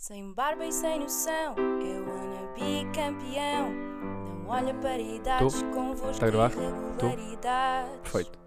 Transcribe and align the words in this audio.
Sem 0.00 0.32
barba 0.32 0.64
e 0.64 0.72
sem 0.72 0.98
noção, 1.00 1.54
eu 1.58 2.06
wanna 2.08 2.54
be 2.54 2.90
campeão. 2.94 3.70
Não 3.70 4.46
olha 4.48 4.72
para 4.72 4.98
idades 4.98 5.60
convosco 5.74 6.10
Está 6.12 6.26
a 6.26 6.30
gravar? 6.30 6.52
irregularidades. 6.58 8.00
Perfeito. 8.00 8.38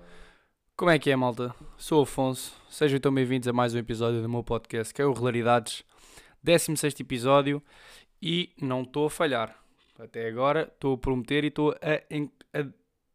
Como 0.76 0.89
é 0.89 0.97
que 0.97 1.12
é, 1.12 1.16
malta? 1.16 1.54
Sou 1.78 2.02
Afonso. 2.02 2.60
Sejam 2.71 2.97
então 2.97 3.13
bem-vindos 3.13 3.47
a 3.47 3.54
mais 3.54 3.76
um 3.76 3.78
episódio 3.78 4.20
do 4.20 4.28
meu 4.28 4.44
podcast, 4.44 4.92
que 4.92 5.00
é 5.00 5.05
o 5.05 5.13
Regularidades. 5.13 5.84
16 6.42 7.00
episódio 7.00 7.62
e 8.20 8.51
não 8.60 8.81
estou 8.81 9.06
a 9.06 9.10
falhar. 9.12 9.56
Até 9.99 10.28
agora 10.28 10.63
estou 10.74 10.96
a 10.96 10.97
prometer 10.97 11.44
e 11.44 11.49
estou 11.49 11.70
a, 11.74 12.58
a 12.60 12.62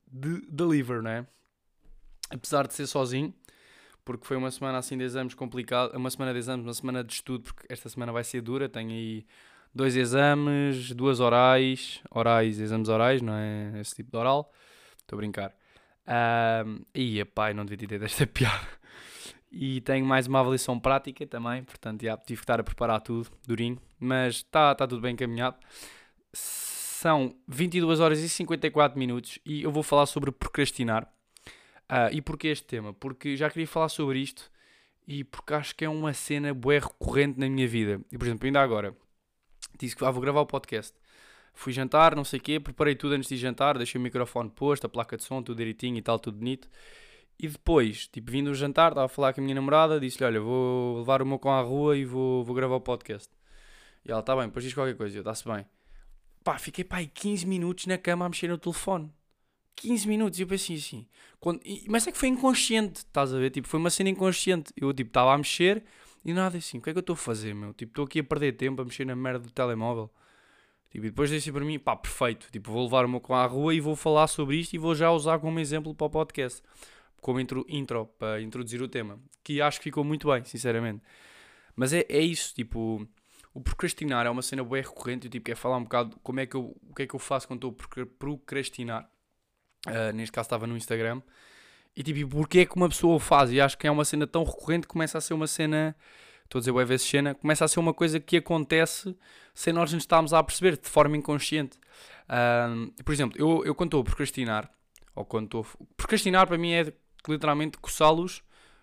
de- 0.07 0.47
deliver, 0.49 1.03
não 1.03 1.11
é? 1.11 1.27
Apesar 2.31 2.69
de 2.69 2.75
ser 2.75 2.87
sozinho, 2.87 3.35
porque 4.09 4.27
foi 4.27 4.39
uma 4.39 4.51
semana 4.51 4.79
assim 4.79 4.97
de 4.97 5.05
exames 5.05 5.35
complicado, 5.35 5.95
uma 5.95 6.09
semana 6.09 6.33
de 6.33 6.39
exames, 6.39 6.65
uma 6.65 6.73
semana 6.73 7.05
de 7.05 7.13
estudo, 7.13 7.45
porque 7.45 7.67
esta 7.69 7.91
semana 7.91 8.11
vai 8.11 8.25
ser 8.25 8.41
dura. 8.41 8.67
Tenho 8.67 8.89
aí 8.89 9.27
dois 9.75 9.97
exames, 9.97 10.95
duas 10.95 11.21
orais, 11.21 12.01
orais, 12.11 12.59
exames 12.59 12.89
orais, 12.89 13.21
não 13.21 13.35
é 13.35 13.79
esse 13.79 13.97
tipo 13.97 14.11
de 14.11 14.17
oral. 14.17 14.51
Estou 14.99 15.15
a 15.15 15.21
brincar. 15.21 15.55
Um, 16.65 16.81
e 16.95 17.23
pai, 17.23 17.53
não 17.53 17.67
devia 17.67 17.87
ter 17.87 17.99
dito 17.99 18.05
esta 18.07 18.25
piada. 18.33 18.67
E 19.53 19.83
tenho 19.83 20.07
mais 20.07 20.27
uma 20.27 20.41
avaliação 20.41 20.81
prática 20.81 21.27
também, 21.27 21.63
portanto, 21.63 22.03
já, 22.03 22.17
tive 22.17 22.39
que 22.41 22.45
estar 22.45 22.59
a 22.59 22.65
preparar 22.65 23.03
tudo, 23.03 23.29
durinho, 23.47 23.79
mas 24.01 24.37
está 24.37 24.75
tá 24.75 24.87
tudo 24.87 25.03
bem 25.03 25.13
encaminhado. 25.13 25.59
São 26.33 27.37
22 27.47 28.01
horas 28.01 28.21
e 28.21 28.29
54 28.31 28.99
minutos 28.99 29.39
e 29.45 29.65
eu 29.65 29.71
vou 29.71 29.83
falar 29.83 30.07
sobre 30.07 30.33
procrastinar. 30.33 31.13
Ah, 31.89 32.11
e 32.13 32.21
porquê 32.21 32.49
este 32.49 32.67
tema? 32.67 32.93
Porque 32.93 33.37
já 33.37 33.49
queria 33.49 33.67
falar 33.67 33.89
sobre 33.89 34.19
isto 34.19 34.51
e 35.07 35.25
porque 35.25 35.55
acho 35.55 35.75
que 35.75 35.85
é 35.85 35.89
uma 35.89 36.13
cena 36.13 36.53
bué 36.53 36.79
recorrente 36.79 37.41
na 37.41 37.49
minha 37.49 37.67
vida. 37.67 38.01
E, 38.13 38.19
por 38.19 38.27
exemplo, 38.27 38.47
ainda 38.47 38.61
agora, 38.61 38.95
disse 39.79 39.97
que 39.97 40.05
ah, 40.05 40.11
vou 40.11 40.21
gravar 40.21 40.41
o 40.43 40.47
podcast. 40.47 40.95
Fui 41.55 41.73
jantar, 41.73 42.15
não 42.15 42.25
sei 42.25 42.39
o 42.39 42.43
quê, 42.43 42.61
preparei 42.61 42.95
tudo 42.95 43.15
antes 43.15 43.29
de 43.29 43.37
jantar, 43.37 43.77
deixei 43.79 43.99
o 43.99 44.03
microfone 44.03 44.51
posto, 44.51 44.87
a 44.87 44.89
placa 44.89 45.17
de 45.17 45.25
som, 45.25 45.43
tudo 45.43 45.57
direitinho 45.57 45.97
e 45.97 46.03
tal, 46.03 46.19
tudo 46.19 46.39
bonito. 46.39 46.69
E 47.39 47.49
depois, 47.49 48.07
tipo, 48.09 48.31
vindo 48.31 48.51
o 48.51 48.55
jantar, 48.55 48.91
estava 48.91 49.07
a 49.07 49.09
falar 49.09 49.33
com 49.33 49.41
a 49.41 49.45
minha 49.45 49.55
namorada, 49.55 49.99
disse-lhe, 49.99 50.25
olha, 50.27 50.41
vou 50.41 50.99
levar 50.99 51.23
o 51.23 51.27
meu 51.27 51.39
cão 51.39 51.53
à 51.53 51.63
rua 51.63 51.97
e 51.97 52.05
vou, 52.05 52.45
vou 52.45 52.55
gravar 52.55 52.77
o 52.77 52.81
podcast. 52.81 53.31
E 54.05 54.11
ela, 54.11 54.21
está 54.21 54.37
bem, 54.37 54.47
depois 54.47 54.65
diz 54.65 54.75
qualquer 54.75 54.97
coisa, 54.97 55.17
eu, 55.17 55.21
está-se 55.21 55.45
bem. 55.45 55.65
Pá, 56.45 56.59
fiquei, 56.59 56.85
pá, 56.85 56.99
aí 56.99 57.07
15 57.07 57.47
minutos 57.47 57.87
na 57.87 57.99
cama 57.99 58.27
a 58.27 58.29
mexer 58.29 58.49
no 58.49 58.59
telefone. 58.59 59.13
15 59.81 60.09
minutos, 60.09 60.39
e 60.39 60.43
eu 60.43 60.47
pensei 60.47 60.77
assim, 60.77 61.07
quando, 61.41 61.61
e- 61.65 61.85
mas 61.89 62.07
é 62.07 62.13
que 62.13 62.19
foi 62.19 62.29
inconsciente, 62.29 62.99
estás 63.01 63.33
a 63.33 63.39
ver? 63.39 63.51
Tipo, 63.51 63.69
foi 63.69 63.79
uma 63.79 63.91
cena 63.91 64.11
inconsciente. 64.11 64.73
Eu, 64.77 64.93
tipo, 64.93 65.09
estava 65.11 65.33
a 65.33 65.39
mexer 65.39 65.85
e 66.25 66.33
nada 66.33 66.59
assim, 66.59 66.79
o 66.79 66.83
que 66.83 66.91
é 66.91 66.93
que 66.93 66.99
eu 66.99 67.01
estou 67.01 67.15
a 67.15 67.17
fazer, 67.17 67.55
meu? 67.55 67.73
Tipo, 67.73 67.91
estou 67.93 68.05
aqui 68.05 68.19
a 68.21 68.25
perder 68.25 68.53
tempo 68.53 68.83
a 68.83 68.85
mexer 68.85 69.05
na 69.07 69.15
merda 69.15 69.39
do 69.41 69.51
telemóvel. 69.51 70.11
Tipo, 70.91 71.07
e 71.07 71.11
depois 71.11 71.31
disse 71.31 71.53
para 71.53 71.65
mim, 71.65 71.79
pá, 71.79 71.95
perfeito. 71.97 72.49
Tipo, 72.51 72.73
vou 72.73 72.83
levar 72.85 73.05
o 73.05 73.09
meu 73.09 73.21
cão 73.21 73.37
à 73.37 73.47
rua 73.47 73.75
e 73.75 73.81
vou 73.81 73.95
falar 73.95 74.27
sobre 74.27 74.57
isto 74.57 74.73
e 74.75 74.79
vou 74.79 74.95
já 74.95 75.11
usar 75.13 75.39
como 75.39 75.61
exemplo 75.61 75.95
para 75.95 76.07
o 76.07 76.11
podcast. 76.11 76.63
Como 77.21 77.39
intro, 77.39 77.65
intro 77.69 78.07
para 78.19 78.41
introduzir 78.41 78.81
o 78.83 78.89
tema. 78.89 79.21
Que 79.45 79.61
acho 79.61 79.79
que 79.79 79.85
ficou 79.85 80.03
muito 80.03 80.29
bem, 80.29 80.45
sinceramente. 80.45 81.03
Mas 81.77 81.93
é, 81.93 82.05
é 82.09 82.21
isso, 82.21 82.55
tipo, 82.55 83.07
o 83.55 83.61
procrastinar 83.61 84.27
é 84.27 84.31
uma 84.31 84.43
cena 84.43 84.65
bem 84.65 84.83
recorrente. 84.83 85.27
Eu 85.27 85.31
tipo, 85.31 85.45
quero 85.47 85.59
falar 85.59 85.77
um 85.77 85.83
bocado 85.85 86.19
como 86.23 86.41
é 86.41 86.47
que 86.47 86.57
eu, 86.57 86.75
o 86.89 86.95
que 86.95 87.03
é 87.03 87.07
que 87.07 87.15
eu 87.15 87.19
faço 87.21 87.47
quando 87.47 87.59
estou 87.59 87.71
a 87.71 87.75
procra- 87.75 88.07
procrastinar. 88.07 89.09
Ah, 89.87 90.13
neste 90.13 90.33
caso 90.33 90.47
estava 90.47 90.67
no 90.67 90.77
Instagram. 90.77 91.23
E 91.97 92.03
tipo, 92.03 92.29
porquê 92.29 92.61
é 92.61 92.67
que 92.67 92.77
uma 92.77 92.89
pessoa 92.89 93.17
o 93.17 93.19
faz? 93.19 93.51
E 93.53 93.61
acho 93.61 93.77
que 93.77 93.87
é 93.87 93.91
uma 93.91 94.05
cena 94.05 94.27
tão 94.27 94.45
recorrente 94.45 94.87
que 94.87 94.93
começa 94.93 95.19
a 95.19 95.21
ser 95.21 95.35
uma 95.35 95.47
cena. 95.47 95.97
Estou 96.45 96.59
a 96.59 96.61
dizer, 96.61 96.87
vezes 96.87 97.07
cena, 97.07 97.35
começa 97.35 97.65
a 97.65 97.69
ser 97.69 97.79
uma 97.79 97.93
coisa 97.93 98.19
que 98.19 98.39
acontece 98.39 99.15
sem 99.55 99.73
nós 99.73 99.93
nos 99.93 100.05
estarmos 100.05 100.33
a 100.33 100.43
perceber, 100.43 100.79
de 100.79 100.89
forma 100.89 101.17
inconsciente. 101.17 101.79
Ahm, 102.29 102.91
por 103.05 103.13
exemplo, 103.13 103.39
eu, 103.39 103.65
eu 103.67 103.75
quando 103.75 103.89
estou 103.89 104.01
a 104.01 104.05
procrastinar, 104.05 104.71
ou 105.15 105.25
quando 105.25 105.47
estou. 105.47 105.67
Procrastinar 105.97 106.47
para 106.47 106.57
mim 106.57 106.73
é 106.73 106.93
literalmente 107.29 107.77
coçá-los 107.79 108.43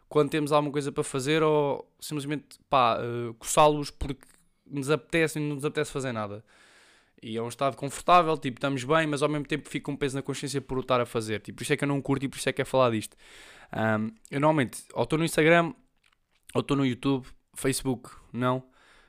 quando 0.09 0.29
temos 0.29 0.51
alguma 0.51 0.71
coisa 0.71 0.91
para 0.91 1.03
fazer, 1.03 1.41
ou 1.41 1.89
simplesmente 1.99 2.59
pá, 2.69 2.97
eh, 2.99 3.33
coçá-los 3.39 3.89
porque 3.89 4.25
nos 4.65 4.89
apetece 4.91 5.39
e 5.39 5.41
não 5.41 5.55
nos 5.55 5.65
apetece 5.65 5.91
fazer 5.91 6.11
nada. 6.11 6.43
E 7.21 7.37
é 7.37 7.41
um 7.41 7.47
estado 7.47 7.75
confortável, 7.75 8.37
tipo, 8.37 8.57
estamos 8.57 8.83
bem, 8.83 9.07
mas 9.07 9.23
ao 9.23 9.29
mesmo 9.29 9.45
tempo 9.45 9.67
fica 9.69 9.89
um 9.89 9.95
peso 9.95 10.15
na 10.15 10.21
consciência 10.21 10.61
por 10.61 10.77
o 10.77 10.81
estar 10.81 11.01
a 11.01 11.05
fazer. 11.05 11.41
Tipo, 11.41 11.57
por 11.57 11.63
isso 11.63 11.73
é 11.73 11.77
que 11.77 11.83
eu 11.83 11.87
não 11.87 12.01
curto 12.01 12.25
e 12.25 12.29
por 12.29 12.37
isso 12.37 12.49
é 12.49 12.53
que 12.53 12.61
é 12.61 12.65
falar 12.65 12.91
disto. 12.91 13.15
Ahm, 13.71 14.09
eu 14.29 14.39
normalmente, 14.39 14.83
ou 14.93 15.03
estou 15.03 15.17
no 15.17 15.25
Instagram, 15.25 15.73
ou 16.53 16.61
estou 16.61 16.77
no 16.77 16.85
YouTube, 16.85 17.25
Facebook, 17.55 18.11
não. 18.31 18.63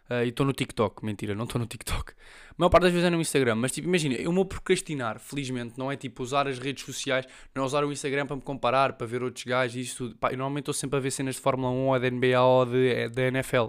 Ah, 0.09 0.25
e 0.25 0.29
estou 0.29 0.47
no 0.47 0.53
TikTok, 0.53 1.05
mentira, 1.05 1.35
não 1.35 1.45
estou 1.45 1.59
no 1.61 1.67
TikTok. 1.67 2.13
A 2.13 2.55
maior 2.57 2.71
parte 2.71 2.85
das 2.85 2.93
vezes 2.93 3.07
é 3.07 3.11
no 3.11 3.21
Instagram, 3.21 3.57
mas 3.57 3.73
tipo, 3.73 3.89
imagina, 3.89 4.17
o 4.29 4.33
meu 4.33 4.45
procrastinar, 4.45 5.19
felizmente, 5.19 5.75
não 5.77 5.91
é 5.91 5.97
tipo 5.97 6.23
usar 6.23 6.47
as 6.47 6.59
redes 6.59 6.85
sociais, 6.85 7.27
não 7.55 7.65
é 7.65 7.67
usar 7.67 7.85
o 7.85 7.93
Instagram 7.93 8.27
para 8.27 8.37
me 8.37 8.43
comparar, 8.43 8.93
para 8.93 9.07
ver 9.07 9.23
outros 9.23 9.45
gajos 9.45 9.77
e 9.77 9.81
isso 9.81 9.97
tudo. 9.97 10.17
Pá, 10.17 10.29
eu 10.31 10.39
normalmente 10.39 10.63
estou 10.63 10.75
sempre 10.75 10.97
a 10.99 11.01
ver 11.01 11.11
cenas 11.11 11.35
de 11.35 11.41
Fórmula 11.41 11.71
1 11.71 11.89
ou 11.89 12.01
da 12.01 12.11
NBA 12.11 12.41
ou 12.41 12.67
da 13.11 13.23
NFL. 13.23 13.67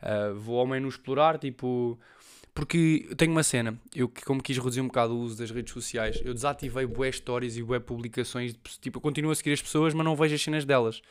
Ah, 0.00 0.32
vou 0.34 0.58
ao 0.58 0.66
menu 0.66 0.88
explorar, 0.88 1.38
tipo. 1.38 1.98
Porque 2.56 3.10
tenho 3.18 3.32
uma 3.32 3.42
cena, 3.42 3.78
eu 3.94 4.10
como 4.24 4.42
quis 4.42 4.56
reduzir 4.56 4.80
um 4.80 4.86
bocado 4.86 5.14
o 5.14 5.20
uso 5.20 5.36
das 5.36 5.50
redes 5.50 5.74
sociais, 5.74 6.22
eu 6.24 6.32
desativei 6.32 6.86
bué 6.86 7.12
stories 7.12 7.58
e 7.58 7.62
bué 7.62 7.78
publicações, 7.78 8.56
tipo, 8.80 8.96
eu 8.96 9.02
continuo 9.02 9.30
a 9.30 9.34
seguir 9.34 9.52
as 9.52 9.60
pessoas, 9.60 9.92
mas 9.92 10.02
não 10.02 10.16
vejo 10.16 10.34
as 10.34 10.40
cenas 10.40 10.64
delas. 10.64 11.02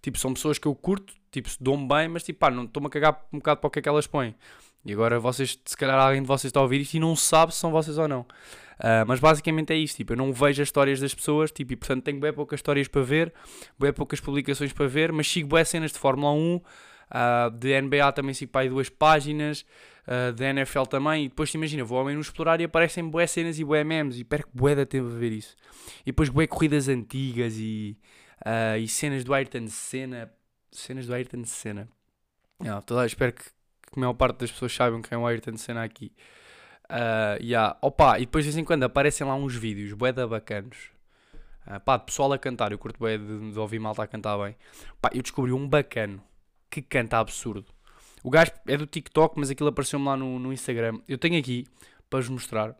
Tipo, 0.00 0.16
são 0.18 0.32
pessoas 0.32 0.56
que 0.56 0.68
eu 0.68 0.74
curto, 0.74 1.12
tipo, 1.32 1.50
se 1.50 1.60
dou-me 1.60 1.88
bem, 1.88 2.06
mas 2.06 2.22
tipo, 2.22 2.38
pá, 2.38 2.48
não 2.48 2.62
estou-me 2.62 2.86
a 2.86 2.90
cagar 2.90 3.26
um 3.32 3.38
bocado 3.38 3.60
para 3.60 3.66
o 3.66 3.70
que 3.72 3.80
é 3.80 3.82
que 3.82 3.88
elas 3.88 4.06
põem. 4.06 4.36
E 4.84 4.92
agora 4.92 5.18
vocês, 5.18 5.58
se 5.64 5.76
calhar 5.76 5.98
alguém 5.98 6.22
de 6.22 6.28
vocês 6.28 6.44
está 6.44 6.60
a 6.60 6.62
ouvir 6.62 6.80
isto 6.80 6.94
e 6.94 7.00
não 7.00 7.16
sabe 7.16 7.52
se 7.52 7.58
são 7.58 7.72
vocês 7.72 7.98
ou 7.98 8.06
não. 8.06 8.24
Ah, 8.78 9.04
mas 9.04 9.18
basicamente 9.18 9.72
é 9.72 9.76
isto, 9.76 9.96
tipo, 9.96 10.12
eu 10.12 10.16
não 10.16 10.32
vejo 10.32 10.62
as 10.62 10.68
histórias 10.68 11.00
das 11.00 11.12
pessoas, 11.12 11.50
tipo, 11.50 11.72
e 11.72 11.76
portanto 11.76 12.04
tenho 12.04 12.20
bem 12.20 12.32
poucas 12.32 12.58
histórias 12.58 12.86
para 12.86 13.02
ver, 13.02 13.32
bem 13.76 13.92
poucas 13.92 14.20
publicações 14.20 14.72
para 14.72 14.86
ver, 14.86 15.10
mas 15.10 15.26
sigo 15.26 15.48
bem 15.48 15.64
cenas 15.64 15.90
de 15.90 15.98
Fórmula 15.98 16.32
1, 16.32 16.60
ah, 17.14 17.48
de 17.48 17.80
NBA 17.80 18.10
também 18.12 18.34
sigo 18.34 18.50
para 18.50 18.62
aí 18.62 18.68
duas 18.68 18.88
páginas, 18.88 19.64
ah, 20.04 20.32
de 20.32 20.44
NFL 20.44 20.82
também, 20.82 21.26
e 21.26 21.28
depois 21.28 21.54
imagina, 21.54 21.84
vou 21.84 21.96
ao 21.98 22.04
menu 22.04 22.20
explorar 22.20 22.60
e 22.60 22.64
aparecem 22.64 23.08
bué 23.08 23.24
cenas 23.28 23.56
e 23.60 23.64
bué 23.64 23.84
memes, 23.84 24.18
e 24.18 24.24
perco 24.24 24.50
bué 24.52 24.74
da 24.74 24.84
tempo 24.84 25.06
a 25.06 25.16
ver 25.16 25.30
isso. 25.30 25.54
E 26.00 26.06
depois 26.06 26.28
bué 26.28 26.48
corridas 26.48 26.88
antigas 26.88 27.54
e, 27.56 27.96
ah, 28.44 28.76
e 28.76 28.88
cenas 28.88 29.22
do 29.22 29.32
Ayrton 29.32 29.68
Senna, 29.68 30.28
cenas 30.72 31.06
do 31.06 31.14
Ayrton 31.14 31.44
Senna. 31.44 31.88
Não, 32.58 32.82
toda, 32.82 33.06
espero 33.06 33.32
que, 33.32 33.44
que 33.44 33.96
a 33.96 34.00
maior 34.00 34.14
parte 34.14 34.40
das 34.40 34.50
pessoas 34.50 34.74
saibam 34.74 35.00
quem 35.00 35.14
é 35.14 35.18
o 35.18 35.24
Ayrton 35.24 35.56
Senna 35.56 35.84
aqui. 35.84 36.12
Ah, 36.88 37.38
yeah. 37.40 37.76
Opa, 37.80 38.18
e 38.18 38.26
depois 38.26 38.44
de 38.44 38.50
vez 38.50 38.58
em 38.58 38.64
quando 38.64 38.82
aparecem 38.82 39.26
lá 39.26 39.36
uns 39.36 39.54
vídeos 39.54 39.92
bué 39.92 40.12
da 40.12 40.26
bacanos. 40.26 40.90
Ah, 41.66 41.78
pá, 41.80 41.96
de 41.96 42.06
pessoal 42.06 42.32
a 42.32 42.38
cantar, 42.38 42.72
eu 42.72 42.78
curto 42.78 42.98
bué 42.98 43.16
de, 43.16 43.52
de 43.52 43.58
ouvir 43.58 43.78
malta 43.78 44.02
a 44.02 44.06
cantar 44.06 44.36
bem. 44.36 44.56
Pá, 45.00 45.10
eu 45.14 45.22
descobri 45.22 45.52
um 45.52 45.68
bacano 45.68 46.20
que 46.80 46.88
canta 46.88 47.18
absurdo. 47.18 47.66
O 48.22 48.30
gajo 48.30 48.52
é 48.66 48.76
do 48.76 48.86
TikTok, 48.86 49.38
mas 49.38 49.50
aquilo 49.50 49.68
apareceu-me 49.68 50.06
lá 50.06 50.16
no, 50.16 50.38
no 50.38 50.52
Instagram. 50.52 51.00
Eu 51.06 51.18
tenho 51.18 51.38
aqui 51.38 51.66
para 52.08 52.20
vos 52.20 52.28
mostrar. 52.28 52.74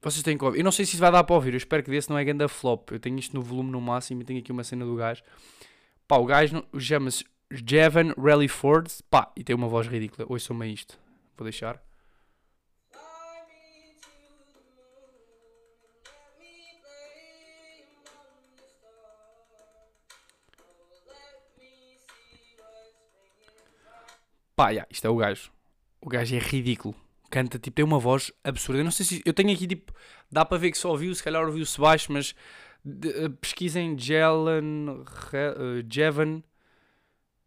Vocês 0.00 0.22
têm 0.22 0.38
que 0.38 0.44
ouvir. 0.44 0.58
Eu 0.58 0.64
não 0.64 0.72
sei 0.72 0.84
se 0.84 0.92
isso 0.92 1.00
vai 1.00 1.10
dar 1.10 1.24
para 1.24 1.34
ouvir. 1.34 1.52
Eu 1.52 1.56
espero 1.56 1.82
que 1.82 1.90
desse 1.90 2.08
não 2.08 2.16
é 2.16 2.24
ganda 2.24 2.48
flop. 2.48 2.92
Eu 2.92 3.00
tenho 3.00 3.18
isto 3.18 3.34
no 3.34 3.42
volume 3.42 3.70
no 3.70 3.80
máximo 3.80 4.22
e 4.22 4.24
tenho 4.24 4.38
aqui 4.38 4.52
uma 4.52 4.62
cena 4.62 4.84
do 4.84 4.94
gajo. 4.94 5.22
Pá, 6.06 6.16
o 6.16 6.24
gajo 6.24 6.64
chama-se 6.78 7.24
Jevan 7.50 8.14
Rallyford. 8.16 8.92
Pá, 9.10 9.32
e 9.36 9.42
tem 9.42 9.56
uma 9.56 9.68
voz 9.68 9.88
ridícula. 9.88 10.26
Ouçam-me 10.30 10.72
isto. 10.72 10.98
Vou 11.36 11.44
deixar. 11.44 11.85
Pá, 24.56 24.70
yeah, 24.70 24.88
isto 24.90 25.06
é 25.06 25.10
o 25.10 25.16
gajo. 25.16 25.50
O 26.00 26.08
gajo 26.08 26.34
é 26.34 26.38
ridículo. 26.38 26.94
Canta, 27.30 27.58
tipo, 27.58 27.74
tem 27.76 27.84
uma 27.84 27.98
voz 27.98 28.32
absurda. 28.42 28.80
Eu 28.80 28.84
não 28.84 28.90
sei 28.90 29.04
se. 29.04 29.22
Eu 29.24 29.34
tenho 29.34 29.52
aqui, 29.52 29.66
tipo, 29.66 29.92
dá 30.32 30.44
para 30.44 30.58
ver 30.58 30.70
que 30.70 30.78
só 30.78 30.90
ouviu, 30.90 31.14
se 31.14 31.22
calhar 31.22 31.44
ouviu-se 31.44 31.78
baixo, 31.80 32.10
mas 32.12 32.34
de- 32.84 33.10
eh, 33.10 33.28
pesquisem 33.40 33.98
Jelen. 33.98 35.04
Re- 35.30 35.38
eh, 35.80 35.84
Jevan. 35.90 36.42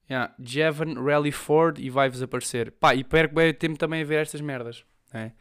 Yeah, 0.10 0.34
Jevan 0.40 0.96
Rallyford 1.04 1.82
e 1.82 1.90
vai-vos 1.90 2.22
aparecer. 2.22 2.72
Pá, 2.72 2.96
e 2.96 3.04
perco 3.04 3.36
bem 3.36 3.54
tempo 3.54 3.78
também 3.78 4.02
a 4.02 4.06
ver 4.06 4.20
estas 4.22 4.42
merdas. 4.42 4.84
Né? 5.14 5.34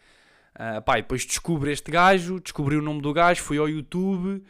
Ah, 0.55 0.81
pá, 0.81 0.99
e 0.99 1.03
depois 1.03 1.25
descubro 1.25 1.71
este 1.71 1.91
gajo, 1.91 2.39
descobri 2.41 2.77
o 2.77 2.83
nome 2.83 3.01
do 3.01 3.13
gajo, 3.13 3.43
fui 3.43 3.57
ao 3.59 3.69
YouTube, 3.69 4.43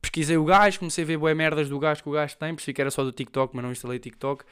pesquisei 0.00 0.36
o 0.36 0.44
gajo, 0.44 0.78
comecei 0.78 1.04
a 1.04 1.06
ver 1.06 1.16
boas 1.18 1.36
merdas 1.36 1.68
do 1.68 1.78
gajo 1.78 2.02
que 2.02 2.08
o 2.08 2.12
gajo 2.12 2.36
tem, 2.36 2.54
pensei 2.54 2.72
que 2.72 2.80
era 2.80 2.90
só 2.90 3.04
do 3.04 3.12
TikTok, 3.12 3.54
mas 3.54 3.64
não 3.64 3.72
instalei 3.72 3.98
TikTok. 3.98 4.44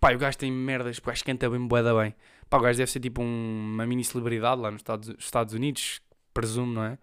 Pá, 0.00 0.12
o 0.14 0.18
gajo 0.18 0.38
tem 0.38 0.50
merdas, 0.50 0.98
o 0.98 1.02
gajo 1.02 1.24
canta 1.24 1.48
bem 1.50 1.66
boeda 1.66 1.94
bem. 1.94 2.14
Pá, 2.48 2.58
o 2.58 2.60
gajo 2.60 2.78
deve 2.78 2.90
ser 2.90 3.00
tipo 3.00 3.22
um- 3.22 3.72
uma 3.74 3.86
mini 3.86 4.04
celebridade 4.04 4.60
lá 4.60 4.70
nos 4.70 4.80
Estados, 4.80 5.14
Estados 5.18 5.54
Unidos, 5.54 6.00
presumo, 6.32 6.72
não 6.72 6.84
é? 6.84 6.98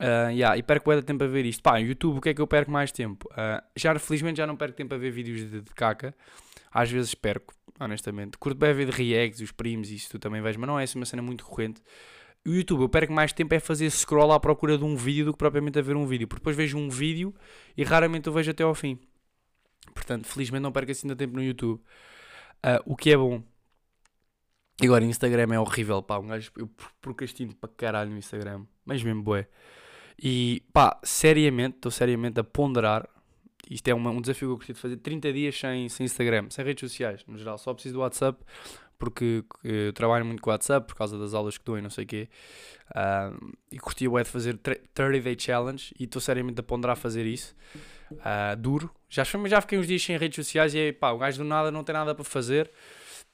Uh, 0.00 0.30
yeah, 0.30 0.56
e 0.56 0.62
perco 0.62 0.86
bué 0.86 1.02
tempo 1.02 1.22
a 1.24 1.26
ver 1.26 1.44
isto. 1.44 1.62
Pá, 1.62 1.76
YouTube, 1.76 2.18
o 2.18 2.20
que 2.22 2.30
é 2.30 2.34
que 2.34 2.40
eu 2.40 2.46
perco 2.46 2.70
mais 2.70 2.90
tempo? 2.90 3.28
Uh, 3.32 3.62
já, 3.76 3.96
felizmente 3.98 4.38
já 4.38 4.46
não 4.46 4.56
perco 4.56 4.74
tempo 4.74 4.94
a 4.94 4.98
ver 4.98 5.10
vídeos 5.10 5.40
de, 5.50 5.60
de 5.60 5.70
caca. 5.74 6.14
Às 6.72 6.90
vezes 6.90 7.14
perco, 7.14 7.52
honestamente. 7.78 8.38
Curto 8.38 8.56
bem 8.56 8.70
a 8.70 8.72
ver 8.72 8.86
de 8.86 8.92
reacts, 8.92 9.40
os 9.40 9.52
primos, 9.52 9.90
isso 9.90 10.08
tu 10.10 10.18
também 10.18 10.40
vês, 10.40 10.56
mas 10.56 10.66
não 10.66 10.80
é 10.80 10.84
assim 10.84 10.98
uma 10.98 11.04
cena 11.04 11.20
muito 11.20 11.44
corrente. 11.44 11.82
O 12.46 12.50
YouTube, 12.50 12.82
eu 12.82 12.88
perco 12.88 13.12
mais 13.12 13.32
tempo 13.32 13.54
é 13.54 13.60
fazer 13.60 13.90
scroll 13.90 14.32
à 14.32 14.40
procura 14.40 14.78
de 14.78 14.84
um 14.84 14.96
vídeo 14.96 15.26
do 15.26 15.32
que 15.32 15.38
propriamente 15.38 15.78
a 15.78 15.82
ver 15.82 15.94
um 15.94 16.06
vídeo. 16.06 16.26
Porque 16.26 16.40
depois 16.40 16.56
vejo 16.56 16.78
um 16.78 16.88
vídeo 16.88 17.34
e 17.76 17.84
raramente 17.84 18.26
eu 18.26 18.32
vejo 18.32 18.50
até 18.50 18.62
ao 18.62 18.74
fim. 18.74 18.98
Portanto, 19.94 20.26
felizmente 20.26 20.62
não 20.62 20.72
perco 20.72 20.90
assim 20.90 21.06
tanto 21.06 21.18
tempo 21.18 21.36
no 21.36 21.42
YouTube. 21.42 21.80
Uh, 22.64 22.80
o 22.86 22.96
que 22.96 23.10
é 23.12 23.16
bom. 23.16 23.42
Agora, 24.82 25.04
Instagram 25.04 25.54
é 25.54 25.60
horrível, 25.60 26.02
pá. 26.02 26.18
Um 26.18 26.28
gajo, 26.28 26.50
eu 26.56 26.70
procrastino 27.00 27.54
para 27.54 27.70
caralho 27.76 28.10
no 28.10 28.16
Instagram. 28.16 28.64
Mas 28.84 29.02
mesmo, 29.02 29.22
boé. 29.22 29.46
E 30.22 30.62
pá, 30.72 30.98
seriamente, 31.02 31.76
estou 31.76 31.92
seriamente 31.92 32.40
a 32.40 32.44
ponderar. 32.44 33.06
Isto 33.70 33.88
é 33.88 33.94
uma, 33.94 34.10
um 34.10 34.20
desafio 34.20 34.48
que 34.48 34.52
eu 34.52 34.56
gostaria 34.56 34.74
de 34.74 34.80
fazer: 34.80 34.96
30 34.96 35.32
dias 35.32 35.58
sem, 35.58 35.88
sem 35.90 36.04
Instagram, 36.04 36.48
sem 36.50 36.64
redes 36.64 36.88
sociais, 36.88 37.24
no 37.26 37.36
geral. 37.36 37.58
Só 37.58 37.74
preciso 37.74 37.94
do 37.94 38.00
WhatsApp, 38.00 38.42
porque 39.00 39.42
eu 39.64 39.92
trabalho 39.94 40.26
muito 40.26 40.42
com 40.42 40.50
WhatsApp 40.50 40.86
por 40.86 40.94
causa 40.94 41.18
das 41.18 41.32
aulas 41.32 41.56
que 41.56 41.64
dou 41.64 41.78
e 41.78 41.80
não 41.80 41.88
sei 41.88 42.04
o 42.04 42.06
quê. 42.06 42.28
Uh, 42.90 43.52
e 43.72 43.78
curti 43.78 44.06
o 44.06 44.22
de 44.22 44.28
fazer 44.28 44.58
30 44.58 45.20
Day 45.22 45.36
Challenge 45.38 45.92
e 45.98 46.04
estou 46.04 46.20
seriamente 46.20 46.60
a 46.60 46.62
ponderar 46.62 46.96
fazer 46.96 47.26
isso. 47.26 47.56
Uh, 48.12 48.54
duro. 48.58 48.90
Já, 49.08 49.24
já 49.24 49.60
fiquei 49.62 49.78
uns 49.78 49.86
dias 49.86 50.02
sem 50.02 50.16
redes 50.18 50.36
sociais 50.36 50.74
e 50.74 50.92
pá, 50.92 51.10
o 51.12 51.18
gajo 51.18 51.38
do 51.38 51.44
nada 51.44 51.70
não 51.70 51.82
tem 51.82 51.94
nada 51.94 52.14
para 52.14 52.24
fazer. 52.24 52.70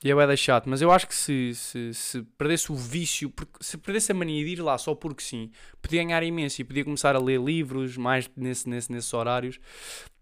E 0.04 0.10
é 0.10 0.14
bem 0.14 0.37
chato, 0.37 0.69
mas 0.69 0.82
eu 0.82 0.93
acho 0.93 1.08
que 1.08 1.14
se, 1.14 1.54
se, 1.54 1.94
se 1.94 2.22
perdesse 2.37 2.70
o 2.70 2.75
vício, 2.75 3.32
se 3.60 3.78
perdesse 3.78 4.12
a 4.12 4.14
mania 4.14 4.44
de 4.44 4.52
ir 4.52 4.60
lá 4.60 4.76
só 4.76 4.94
porque 4.94 5.22
sim, 5.22 5.50
podia 5.81 6.04
ganhar 6.04 6.22
imenso 6.22 6.60
e 6.60 6.64
podia 6.64 6.84
começar 6.84 7.16
a 7.16 7.19
ler 7.19 7.40
livros 7.40 7.96
mais 7.96 8.31
nesse, 8.37 8.69
nesse, 8.69 8.93
nesses 8.93 9.12
horários 9.14 9.58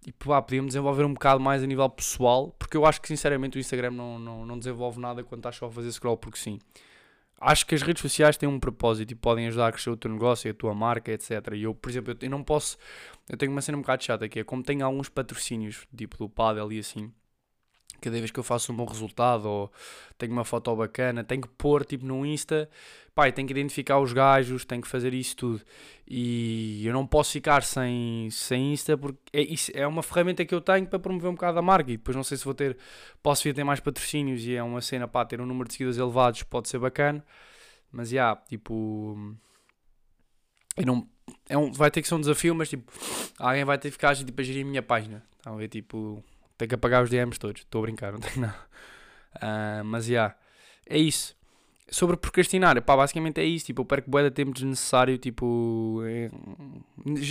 e 0.06 0.12
pá, 0.12 0.40
podíamos 0.40 0.68
desenvolver 0.68 1.04
um 1.04 1.12
bocado 1.12 1.40
mais 1.40 1.62
a 1.62 1.66
nível 1.66 1.88
pessoal, 1.90 2.54
porque 2.56 2.76
eu 2.76 2.86
acho 2.86 3.00
que 3.02 3.08
sinceramente 3.08 3.58
o 3.58 3.60
Instagram 3.60 3.90
não, 3.90 4.16
não, 4.18 4.46
não 4.46 4.58
desenvolve 4.58 5.00
nada 5.00 5.24
quando 5.24 5.40
estás 5.40 5.56
só 5.56 5.66
a 5.66 5.70
fazer 5.70 5.90
scroll 5.90 6.16
porque 6.16 6.38
sim. 6.38 6.58
Acho 7.40 7.66
que 7.66 7.74
as 7.74 7.82
redes 7.82 8.00
sociais 8.00 8.36
têm 8.36 8.48
um 8.48 8.60
propósito 8.60 9.10
e 9.10 9.14
podem 9.16 9.48
ajudar 9.48 9.66
a 9.66 9.72
crescer 9.72 9.90
o 9.90 9.96
teu 9.96 10.10
negócio, 10.10 10.48
a 10.50 10.54
tua 10.54 10.72
marca, 10.72 11.10
etc. 11.10 11.30
E 11.54 11.64
eu, 11.64 11.74
por 11.74 11.90
exemplo, 11.90 12.16
eu, 12.18 12.30
não 12.30 12.44
posso. 12.44 12.78
Eu 13.28 13.36
tenho 13.36 13.50
uma 13.50 13.60
cena 13.60 13.76
um 13.76 13.80
bocado 13.82 14.04
chata 14.04 14.28
que 14.28 14.38
é 14.38 14.44
como 14.44 14.62
tenho 14.62 14.86
alguns 14.86 15.08
patrocínios, 15.08 15.86
tipo 15.94 16.16
do 16.16 16.28
Padel 16.28 16.72
e 16.72 16.78
assim 16.78 17.12
cada 18.04 18.18
vez 18.18 18.30
que 18.30 18.38
eu 18.38 18.44
faço 18.44 18.72
um 18.72 18.76
bom 18.76 18.84
resultado 18.84 19.48
ou 19.48 19.72
tenho 20.18 20.32
uma 20.32 20.44
foto 20.44 20.74
bacana, 20.76 21.24
tenho 21.24 21.42
que 21.42 21.48
pôr 21.48 21.84
tipo 21.84 22.04
no 22.04 22.24
Insta, 22.24 22.68
pai, 23.14 23.32
tenho 23.32 23.48
que 23.48 23.52
identificar 23.52 23.98
os 23.98 24.12
gajos, 24.12 24.64
tenho 24.64 24.82
que 24.82 24.88
fazer 24.88 25.14
isso 25.14 25.36
tudo. 25.36 25.62
E 26.06 26.86
eu 26.86 26.92
não 26.92 27.06
posso 27.06 27.32
ficar 27.32 27.62
sem, 27.62 28.28
sem 28.30 28.72
Insta 28.72 28.96
porque 28.96 29.18
é, 29.32 29.40
isso, 29.42 29.72
é 29.74 29.86
uma 29.86 30.02
ferramenta 30.02 30.44
que 30.44 30.54
eu 30.54 30.60
tenho 30.60 30.86
para 30.86 30.98
promover 30.98 31.30
um 31.30 31.34
bocado 31.34 31.58
a 31.58 31.62
marca 31.62 31.90
e 31.90 31.96
depois 31.96 32.16
não 32.16 32.24
sei 32.24 32.36
se 32.36 32.44
vou 32.44 32.54
ter, 32.54 32.76
posso 33.22 33.42
vir 33.44 33.54
ter 33.54 33.64
mais 33.64 33.80
patrocínios 33.80 34.44
e 34.44 34.54
é 34.54 34.62
uma 34.62 34.80
cena 34.80 35.08
para 35.08 35.26
ter 35.26 35.40
um 35.40 35.46
número 35.46 35.66
de 35.68 35.74
seguidores 35.74 35.98
elevados, 35.98 36.42
pode 36.42 36.68
ser 36.68 36.78
bacana, 36.78 37.24
mas 37.90 38.10
já, 38.10 38.14
yeah, 38.16 38.40
tipo, 38.48 39.16
eu 40.76 40.86
não, 40.86 41.08
é 41.48 41.56
um, 41.56 41.72
vai 41.72 41.90
ter 41.90 42.02
que 42.02 42.08
ser 42.08 42.14
um 42.14 42.20
desafio, 42.20 42.54
mas 42.54 42.68
tipo, 42.68 42.92
alguém 43.38 43.64
vai 43.64 43.78
ter 43.78 43.88
que 43.88 43.92
ficar 43.92 44.14
tipo, 44.16 44.40
a 44.40 44.44
gerir 44.44 44.64
a 44.64 44.68
minha 44.68 44.82
página, 44.82 45.24
estão 45.38 45.54
a 45.54 45.56
ver, 45.56 45.68
tipo 45.68 46.22
tenho 46.56 46.68
que 46.68 46.74
apagar 46.74 47.02
os 47.02 47.10
DMs 47.10 47.38
todos. 47.38 47.62
Estou 47.62 47.80
a 47.80 47.82
brincar, 47.82 48.12
não 48.12 48.20
tenho 48.20 48.40
nada. 48.46 48.58
Uh, 49.36 49.84
mas 49.84 50.06
já. 50.06 50.12
Yeah, 50.12 50.36
é 50.88 50.98
isso. 50.98 51.36
Sobre 51.90 52.16
procrastinar, 52.16 52.80
pá, 52.82 52.96
basicamente 52.96 53.40
é 53.40 53.44
isso. 53.44 53.66
Tipo, 53.66 53.82
eu 53.82 53.86
perco 53.86 54.10
bué 54.10 54.22
de 54.22 54.30
tempo 54.30 54.52
desnecessário. 54.52 55.16
Tipo, 55.18 56.02
é... 56.04 56.30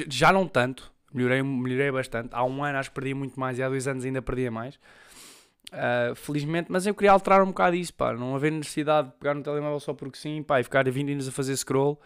já 0.09 0.31
não 0.31 0.47
tanto. 0.47 0.91
Melhorei, 1.13 1.43
melhorei 1.43 1.91
bastante. 1.91 2.29
Há 2.31 2.43
um 2.43 2.63
ano 2.63 2.77
acho 2.77 2.89
que 2.89 2.95
perdi 2.95 3.13
muito 3.13 3.39
mais 3.39 3.59
e 3.59 3.63
há 3.63 3.69
dois 3.69 3.87
anos 3.87 4.03
ainda 4.03 4.21
perdia 4.21 4.49
mais. 4.49 4.79
Uh, 5.71 6.13
felizmente, 6.15 6.71
mas 6.71 6.85
eu 6.85 6.93
queria 6.93 7.11
alterar 7.11 7.41
um 7.41 7.47
bocado 7.47 7.75
isso, 7.75 7.93
pá. 7.93 8.13
Não 8.13 8.35
haver 8.35 8.51
necessidade 8.51 9.09
de 9.09 9.15
pegar 9.15 9.33
no 9.33 9.43
telemóvel 9.43 9.79
só 9.79 9.93
porque 9.93 10.17
sim, 10.17 10.43
pá, 10.43 10.59
e 10.59 10.63
ficar 10.63 10.89
20 10.89 11.11
anos 11.11 11.27
a 11.27 11.31
fazer 11.31 11.55
scroll. 11.55 11.99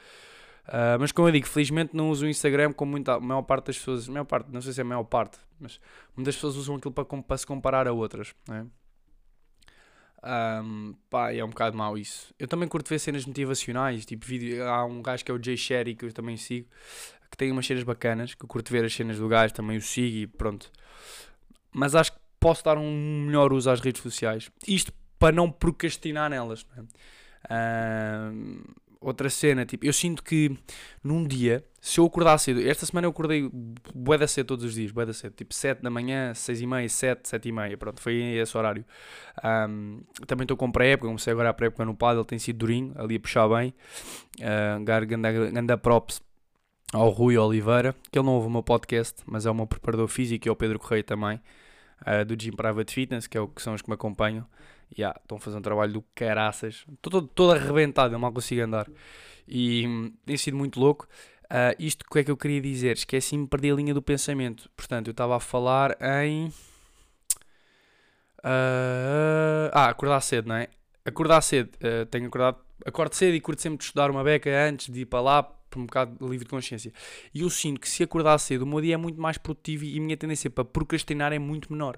Uh, 0.68 1.00
mas 1.00 1.14
como 1.14 1.30
eu 1.30 1.32
digo, 1.32 1.48
felizmente 1.48 1.96
não 1.96 2.10
uso 2.10 2.26
o 2.26 2.30
Instagram 2.30 2.74
como 2.74 2.92
muita, 2.92 3.14
a 3.14 3.20
maior 3.20 3.42
parte 3.44 3.68
das 3.68 3.78
pessoas, 3.78 4.08
maior 4.10 4.26
parte, 4.26 4.52
não 4.52 4.62
sei 4.62 4.74
se 4.74 4.82
é 4.82 4.84
a 4.84 4.86
maior 4.86 5.04
parte, 5.04 5.38
mas 5.60 5.80
muitas 6.16 6.36
pessoas 6.36 6.58
usam 6.58 6.76
aquilo 6.76 6.94
para, 6.94 7.06
para 7.06 7.38
se 7.38 7.48
comparar 7.48 7.88
a 7.88 7.94
outras, 7.94 8.36
não 8.48 8.56
é? 8.56 8.66
Um, 10.62 10.94
pá, 11.10 11.32
é 11.32 11.42
um 11.44 11.50
bocado 11.50 11.78
mau 11.78 11.98
isso. 11.98 12.34
Eu 12.38 12.48
também 12.50 12.68
curto 12.68 12.90
ver 12.90 13.00
cenas 13.00 13.26
motivacionais, 13.26 14.06
tipo 14.06 14.26
vídeo, 14.26 14.68
há 14.68 14.84
um 14.84 15.02
gajo 15.02 15.24
que 15.24 15.32
é 15.32 15.34
o 15.34 15.42
Jay 15.42 15.56
Sherry 15.56 15.96
que 15.96 16.04
eu 16.04 16.12
também 16.12 16.36
sigo, 16.36 16.68
que 17.32 17.38
tem 17.38 17.50
umas 17.52 17.66
cenas 17.66 17.84
bacanas, 17.84 18.34
que 18.34 18.44
eu 18.44 18.48
curto 18.48 18.70
ver 18.70 18.84
as 18.84 18.94
cenas 18.94 19.20
do 19.20 19.28
gajo, 19.28 19.54
também 19.54 19.78
o 19.78 19.82
sigo 19.82 20.18
e 20.18 20.28
pronto. 20.28 20.70
Mas 21.72 21.96
acho 21.96 22.12
que 22.12 22.20
posso 22.40 22.64
dar 22.64 22.78
um 22.78 23.26
melhor 23.26 23.54
uso 23.54 23.70
às 23.70 23.80
redes 23.80 24.02
sociais. 24.02 24.52
Isto 24.68 24.92
para 25.18 25.34
não 25.34 25.50
procrastinar 25.50 26.30
nelas, 26.30 26.66
não 26.76 26.84
é? 26.84 26.88
Um, 27.50 28.64
outra 29.00 29.30
cena, 29.30 29.66
tipo, 29.66 29.86
eu 29.86 29.94
sinto 29.94 30.24
que 30.24 30.58
num 31.04 31.26
dia, 31.26 31.64
se 31.80 32.00
eu 32.00 32.06
acordar 32.06 32.38
cedo, 32.38 32.62
esta 32.68 32.86
semana 32.86 33.06
eu 33.06 33.12
acordei 33.12 33.50
bué 33.94 34.18
da 34.18 34.28
cedo 34.28 34.48
todos 34.48 34.66
os 34.66 34.74
dias, 34.74 34.92
bué 34.92 35.06
da 35.06 35.14
cedo, 35.14 35.34
tipo 35.34 35.54
7 35.54 35.82
da 35.82 35.90
manhã, 35.90 36.34
6 36.34 36.62
e 36.62 36.68
meia, 36.68 36.90
7, 36.90 37.28
7 37.28 37.48
e 37.48 37.52
meia, 37.52 37.78
pronto, 37.78 38.02
foi 38.02 38.16
esse 38.16 38.58
horário. 38.58 38.84
Um, 39.44 40.02
também 40.26 40.44
estou 40.44 40.58
com 40.58 40.72
pré-época, 40.72 41.08
comecei 41.08 41.32
agora 41.32 41.50
a 41.50 41.54
pré-época 41.54 41.86
no 41.86 41.98
ele 42.02 42.26
tem 42.26 42.40
sido 42.40 42.58
durinho, 42.58 42.94
ali 42.96 43.16
a 43.16 43.20
puxar 43.20 43.48
bem, 43.48 43.74
uh, 44.40 44.84
ganda, 44.84 45.32
ganda 45.32 45.78
props 45.78 46.22
ao 46.94 47.10
Rui 47.10 47.38
Oliveira, 47.38 47.96
que 48.12 48.18
ele 48.18 48.26
não 48.26 48.34
ouve 48.36 48.48
o 48.48 48.50
meu 48.52 48.64
podcast, 48.64 49.22
mas 49.26 49.46
é 49.46 49.52
o 49.52 49.54
meu 49.54 49.68
preparador 49.68 50.08
físico 50.08 50.48
e 50.48 50.50
é 50.50 50.52
o 50.52 50.56
Pedro 50.56 50.80
Correia 50.80 51.04
também, 51.04 51.42
uh, 52.02 52.26
do 52.26 52.36
Gym 52.40 52.52
Private 52.52 52.94
Fitness, 52.94 53.28
que, 53.28 53.38
é 53.38 53.42
o, 53.42 53.48
que 53.48 53.62
são 53.62 53.74
os 53.74 53.82
que 53.82 53.90
me 53.90 53.94
acompanham. 53.94 54.46
Yeah, 54.98 55.20
estão 55.22 55.38
a 55.38 55.42
fazer 55.42 55.58
um 55.58 55.62
trabalho 55.62 55.94
do 55.94 56.02
caraças. 56.14 56.86
Estou 56.92 57.12
todo, 57.12 57.28
todo 57.28 57.52
arrebentado, 57.54 58.14
eu 58.14 58.20
mal 58.20 58.32
consigo 58.32 58.62
andar. 58.62 58.88
E 59.48 59.88
hum, 59.88 60.14
tem 60.26 60.38
sido 60.38 60.58
muito 60.58 60.80
louco. 60.80 61.08
Uh, 61.46 61.72
isto 61.80 62.06
que 62.06 62.20
é 62.20 62.24
que 62.24 62.32
eu 62.32 62.38
queria 62.38 62.60
dizer? 62.60 62.98
Esqueci-me, 62.98 63.48
perdi 63.48 63.72
a 63.72 63.76
linha 63.76 63.94
do 63.94 64.02
pensamento. 64.02 64.70
Portanto, 64.76 65.08
eu 65.08 65.12
estava 65.12 65.38
a 65.38 65.40
falar 65.40 65.98
em. 66.02 66.48
Uh, 68.40 69.72
ah, 69.74 69.90
acordar 69.90 70.22
cedo, 70.22 70.50
não 70.50 70.56
é? 70.56 70.68
Acordar 71.06 71.42
cedo. 71.42 71.70
Uh, 71.76 72.06
tenho 72.08 72.28
acordado. 72.28 72.58
Acordo 72.86 73.14
cedo 73.14 73.34
e 73.34 73.42
curto 73.42 73.62
sempre 73.62 73.80
de 73.80 73.86
estudar 73.86 74.12
uma 74.12 74.24
beca 74.24 74.50
antes 74.50 74.94
de 74.94 75.02
ir 75.02 75.06
para 75.06 75.20
lá 75.20 75.44
por 75.44 75.80
um 75.80 75.86
bocado 75.86 76.28
livre 76.28 76.46
de 76.46 76.50
consciência. 76.50 76.94
E 77.34 77.42
eu 77.42 77.50
sinto 77.50 77.80
que 77.82 77.90
se 77.90 78.04
acordar 78.04 78.38
cedo, 78.38 78.64
o 78.64 78.68
meu 78.68 78.82
dia 78.82 78.94
é 78.94 78.98
muito 78.98 79.20
mais 79.20 79.38
produtivo 79.38 79.84
e 79.84 79.98
a 79.98 80.02
minha 80.02 80.16
tendência 80.16 80.50
para 80.50 80.64
procrastinar 80.64 81.34
é 81.34 81.40
muito 81.40 81.72
menor. 81.72 81.98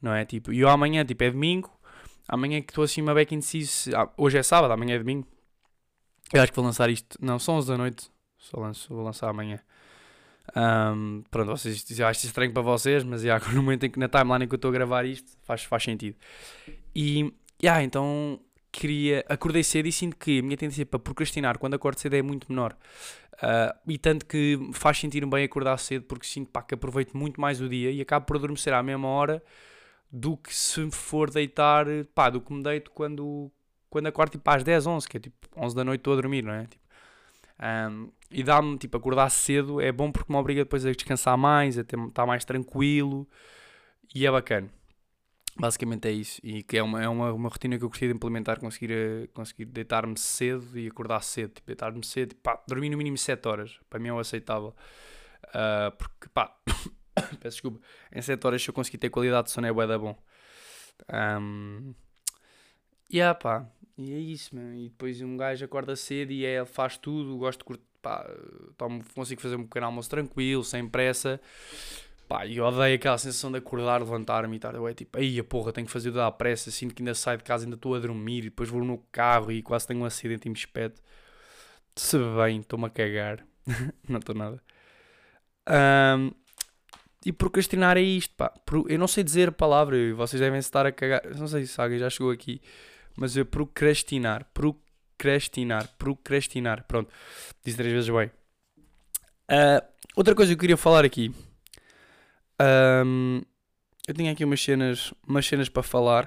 Não 0.00 0.12
é? 0.12 0.24
Tipo, 0.24 0.52
e 0.52 0.60
eu 0.60 0.68
amanhã, 0.68 1.04
tipo, 1.04 1.22
é 1.24 1.30
domingo, 1.30 1.70
amanhã 2.28 2.60
que 2.60 2.70
estou 2.70 2.84
assim 2.84 3.02
uma 3.02 3.14
beca 3.14 3.34
indeciso, 3.34 3.94
ah, 3.96 4.10
hoje 4.16 4.38
é 4.38 4.42
sábado, 4.42 4.72
amanhã 4.72 4.94
é 4.94 4.98
domingo. 4.98 5.26
Eu 6.32 6.42
acho 6.42 6.52
que 6.52 6.56
vou 6.56 6.64
lançar 6.64 6.88
isto, 6.90 7.18
não, 7.20 7.38
são 7.38 7.56
11 7.56 7.68
da 7.68 7.78
noite, 7.78 8.10
só 8.38 8.58
lanço, 8.58 8.92
vou 8.94 9.04
lançar 9.04 9.28
amanhã. 9.28 9.60
Um, 10.56 11.22
pronto, 11.30 11.48
vocês 11.50 11.98
eu 11.98 12.06
acho 12.06 12.26
estranho 12.26 12.52
para 12.52 12.62
vocês, 12.62 13.02
mas 13.02 13.22
já, 13.22 13.38
no 13.52 13.62
momento 13.62 13.86
em 13.86 13.90
que 13.90 13.98
na 13.98 14.08
timeline 14.08 14.44
em 14.44 14.48
que 14.48 14.54
eu 14.54 14.56
estou 14.56 14.70
a 14.70 14.72
gravar 14.72 15.04
isto, 15.04 15.30
faz, 15.42 15.64
faz 15.64 15.82
sentido. 15.82 16.16
E, 16.94 17.32
yeah, 17.62 17.82
então 17.82 18.40
queria, 18.70 19.24
acordei 19.28 19.62
cedo 19.62 19.86
e 19.86 19.92
sinto 19.92 20.16
que 20.16 20.40
a 20.40 20.42
minha 20.42 20.56
tendência 20.56 20.84
para 20.84 20.98
procrastinar 20.98 21.58
quando 21.58 21.74
acordo 21.74 21.98
cedo 21.98 22.14
é 22.14 22.22
muito 22.22 22.50
menor. 22.50 22.76
Uh, 23.34 23.90
e 23.90 23.98
tanto 23.98 24.26
que 24.26 24.58
faz 24.72 24.98
sentir 24.98 25.24
bem 25.26 25.44
acordar 25.44 25.76
cedo 25.78 26.04
porque 26.04 26.26
sinto 26.26 26.50
pá, 26.50 26.62
que 26.62 26.74
aproveito 26.74 27.16
muito 27.16 27.40
mais 27.40 27.60
o 27.60 27.68
dia 27.68 27.90
e 27.90 28.00
acabo 28.00 28.26
por 28.26 28.36
adormecer 28.36 28.72
à 28.72 28.82
mesma 28.82 29.08
hora 29.08 29.42
do 30.14 30.36
que 30.36 30.54
se 30.54 30.88
for 30.92 31.28
deitar, 31.28 31.86
pá, 32.14 32.30
do 32.30 32.40
que 32.40 32.52
me 32.52 32.62
deito 32.62 32.92
quando, 32.92 33.50
quando 33.90 34.06
acordo 34.06 34.30
tipo 34.30 34.48
às 34.48 34.62
10, 34.62 34.86
11, 34.86 35.08
que 35.08 35.16
é 35.16 35.20
tipo 35.20 35.36
11 35.56 35.74
da 35.74 35.82
noite 35.82 36.00
estou 36.00 36.12
a 36.12 36.16
dormir, 36.16 36.44
não 36.44 36.52
é? 36.54 36.66
Tipo, 36.66 36.84
um, 37.90 38.12
e 38.30 38.42
dá-me, 38.44 38.78
tipo, 38.78 38.96
acordar 38.96 39.28
cedo 39.30 39.80
é 39.80 39.90
bom 39.90 40.12
porque 40.12 40.32
me 40.32 40.38
obriga 40.38 40.62
depois 40.62 40.86
a 40.86 40.92
descansar 40.92 41.36
mais, 41.36 41.76
a 41.78 41.80
estar 41.80 42.26
mais 42.26 42.44
tranquilo 42.44 43.28
e 44.14 44.24
é 44.24 44.30
bacana. 44.30 44.70
Basicamente 45.58 46.06
é 46.06 46.12
isso. 46.12 46.40
E 46.44 46.62
que 46.62 46.78
é 46.78 46.82
uma, 46.82 47.02
é 47.02 47.08
uma, 47.08 47.32
uma 47.32 47.48
rotina 47.48 47.76
que 47.76 47.84
eu 47.84 47.88
gostaria 47.88 48.10
de 48.12 48.16
implementar, 48.16 48.60
conseguir, 48.60 48.92
eh, 48.92 49.28
conseguir 49.34 49.66
deitar-me 49.66 50.16
cedo 50.18 50.78
e 50.78 50.88
acordar 50.88 51.22
cedo. 51.22 51.54
Tipo, 51.54 51.66
deitar-me 51.68 52.04
cedo 52.04 52.34
pá, 52.36 52.60
dormir 52.68 52.90
no 52.90 52.98
mínimo 52.98 53.18
7 53.18 53.48
horas. 53.48 53.78
Para 53.90 54.00
mim 54.00 54.08
é 54.08 54.12
o 54.12 54.18
aceitável. 54.18 54.74
Uh, 55.48 55.90
porque 55.96 56.28
pá, 56.32 56.56
peço 57.40 57.56
desculpa, 57.56 57.80
em 58.12 58.22
7 58.22 58.46
horas 58.46 58.62
se 58.62 58.68
eu 58.68 58.74
conseguir 58.74 58.98
ter 58.98 59.10
qualidade 59.10 59.46
de 59.46 59.52
sono 59.52 59.66
é 59.66 59.72
bué 59.72 59.86
da 59.86 59.98
bom. 59.98 60.16
Um, 61.12 61.94
e 63.10 63.18
yeah, 63.18 63.34
pá, 63.38 63.66
e 63.96 64.12
é 64.12 64.18
isso, 64.18 64.54
man. 64.54 64.74
E 64.76 64.88
depois 64.88 65.20
um 65.20 65.36
gajo 65.36 65.64
acorda 65.64 65.94
cedo 65.96 66.32
e 66.32 66.44
é, 66.44 66.64
faz 66.64 66.96
tudo, 66.96 67.36
gosto 67.36 67.60
de 67.60 67.64
curtir, 67.64 67.84
pá, 68.02 68.28
tomo, 68.76 69.02
consigo 69.14 69.40
fazer 69.40 69.56
um 69.56 69.64
pequeno 69.64 69.86
almoço 69.86 70.10
tranquilo, 70.10 70.64
sem 70.64 70.88
pressa. 70.88 71.40
Pá, 72.28 72.46
e 72.46 72.60
odeio 72.60 72.94
aquela 72.96 73.18
sensação 73.18 73.52
de 73.52 73.58
acordar, 73.58 74.00
levantar-me 74.00 74.56
e. 74.56 74.76
Eu 74.76 74.88
é 74.88 74.94
tipo, 74.94 75.18
aí 75.18 75.38
a 75.38 75.44
porra, 75.44 75.72
tenho 75.72 75.86
que 75.86 75.92
fazer 75.92 76.10
tudo 76.10 76.22
à 76.22 76.32
pressa. 76.32 76.70
Sinto 76.70 76.94
que 76.94 77.02
ainda 77.02 77.14
saio 77.14 77.38
de 77.38 77.44
casa, 77.44 77.64
ainda 77.64 77.76
estou 77.76 77.94
a 77.94 77.98
dormir. 77.98 78.40
E 78.40 78.42
depois 78.44 78.68
vou 78.68 78.84
no 78.84 78.98
carro 79.12 79.52
e 79.52 79.62
quase 79.62 79.86
tenho 79.86 80.00
um 80.00 80.04
acidente 80.04 80.48
e 80.48 80.50
me 80.50 80.56
espeto. 80.56 81.02
Se 81.96 82.18
bem, 82.18 82.60
estou-me 82.60 82.86
a 82.86 82.90
cagar. 82.90 83.46
não 84.08 84.18
estou 84.18 84.34
nada. 84.34 84.60
Um, 85.68 86.32
e 87.24 87.32
procrastinar 87.32 87.96
é 87.96 88.02
isto, 88.02 88.34
pá. 88.34 88.52
Eu 88.88 88.98
não 88.98 89.08
sei 89.08 89.24
dizer 89.24 89.48
a 89.48 89.52
palavra 89.52 89.96
e 89.96 90.12
vocês 90.12 90.40
devem 90.40 90.58
estar 90.58 90.84
a 90.84 90.92
cagar. 90.92 91.22
Não 91.36 91.48
sei 91.48 91.64
se 91.64 91.80
alguém 91.80 91.98
já 91.98 92.10
chegou 92.10 92.30
aqui, 92.30 92.60
mas 93.16 93.36
eu 93.36 93.46
procrastinar, 93.46 94.46
procrastinar, 94.52 95.88
procrastinar. 95.96 96.84
Pronto, 96.86 97.10
disse 97.64 97.76
três 97.76 97.92
vezes 97.92 98.10
bem. 98.10 98.30
Uh, 99.50 99.84
outra 100.14 100.34
coisa 100.34 100.50
que 100.50 100.56
eu 100.56 100.60
queria 100.60 100.76
falar 100.76 101.04
aqui. 101.04 101.34
Um, 102.60 103.40
eu 104.06 104.14
tinha 104.14 104.32
aqui 104.32 104.44
umas 104.44 104.62
cenas, 104.62 105.14
umas 105.26 105.46
cenas 105.46 105.68
para 105.68 105.82
falar. 105.82 106.26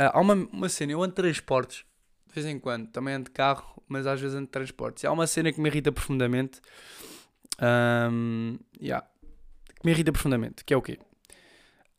Uh, 0.00 0.10
há 0.12 0.20
uma, 0.20 0.34
uma 0.34 0.68
cena, 0.68 0.92
eu 0.92 1.02
ando 1.02 1.10
de 1.10 1.16
transportes, 1.16 1.84
de 2.28 2.34
vez 2.34 2.46
em 2.46 2.58
quando, 2.58 2.88
também 2.88 3.14
ando 3.14 3.24
de 3.24 3.30
carro, 3.30 3.82
mas 3.88 4.06
às 4.06 4.20
vezes 4.20 4.36
ando 4.36 4.46
de 4.46 4.52
transportes. 4.52 5.02
E 5.02 5.06
há 5.06 5.12
uma 5.12 5.26
cena 5.26 5.52
que 5.52 5.60
me 5.60 5.68
irrita 5.68 5.90
profundamente. 5.90 6.60
Um, 7.60 8.58
yeah, 8.80 9.06
me 9.84 9.92
irrita 9.92 10.10
profundamente, 10.10 10.64
que 10.64 10.72
é 10.72 10.76
o 10.76 10.82
quê? 10.82 10.98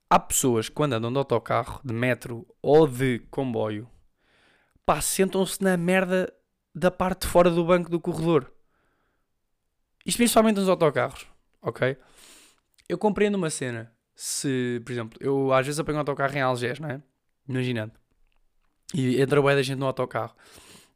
Há 0.09 0.19
pessoas 0.19 0.69
que 0.69 0.75
quando 0.75 0.93
andam 0.93 1.11
de 1.11 1.17
autocarro, 1.17 1.81
de 1.83 1.93
metro 1.93 2.47
ou 2.61 2.87
de 2.87 3.19
comboio, 3.29 3.89
pá, 4.85 5.01
sentam-se 5.01 5.63
na 5.63 5.77
merda 5.77 6.31
da 6.73 6.91
parte 6.91 7.21
de 7.21 7.27
fora 7.27 7.49
do 7.49 7.63
banco 7.63 7.89
do 7.89 7.99
corredor. 7.99 8.51
Isto 10.05 10.17
principalmente 10.17 10.57
nos 10.57 10.69
autocarros, 10.69 11.25
ok? 11.61 11.97
Eu 12.87 12.97
compreendo 12.97 13.35
uma 13.35 13.49
cena. 13.49 13.91
Se, 14.15 14.81
por 14.85 14.91
exemplo, 14.91 15.19
eu 15.21 15.51
às 15.51 15.65
vezes 15.65 15.79
apanho 15.79 15.97
um 15.97 15.99
autocarro 15.99 16.35
em 16.37 16.41
Algés, 16.41 16.79
não 16.79 16.89
é? 16.89 17.01
Imaginando. 17.47 17.93
E 18.93 19.21
entra 19.21 19.41
bem 19.41 19.55
da 19.55 19.61
gente 19.61 19.77
no 19.77 19.85
autocarro. 19.85 20.35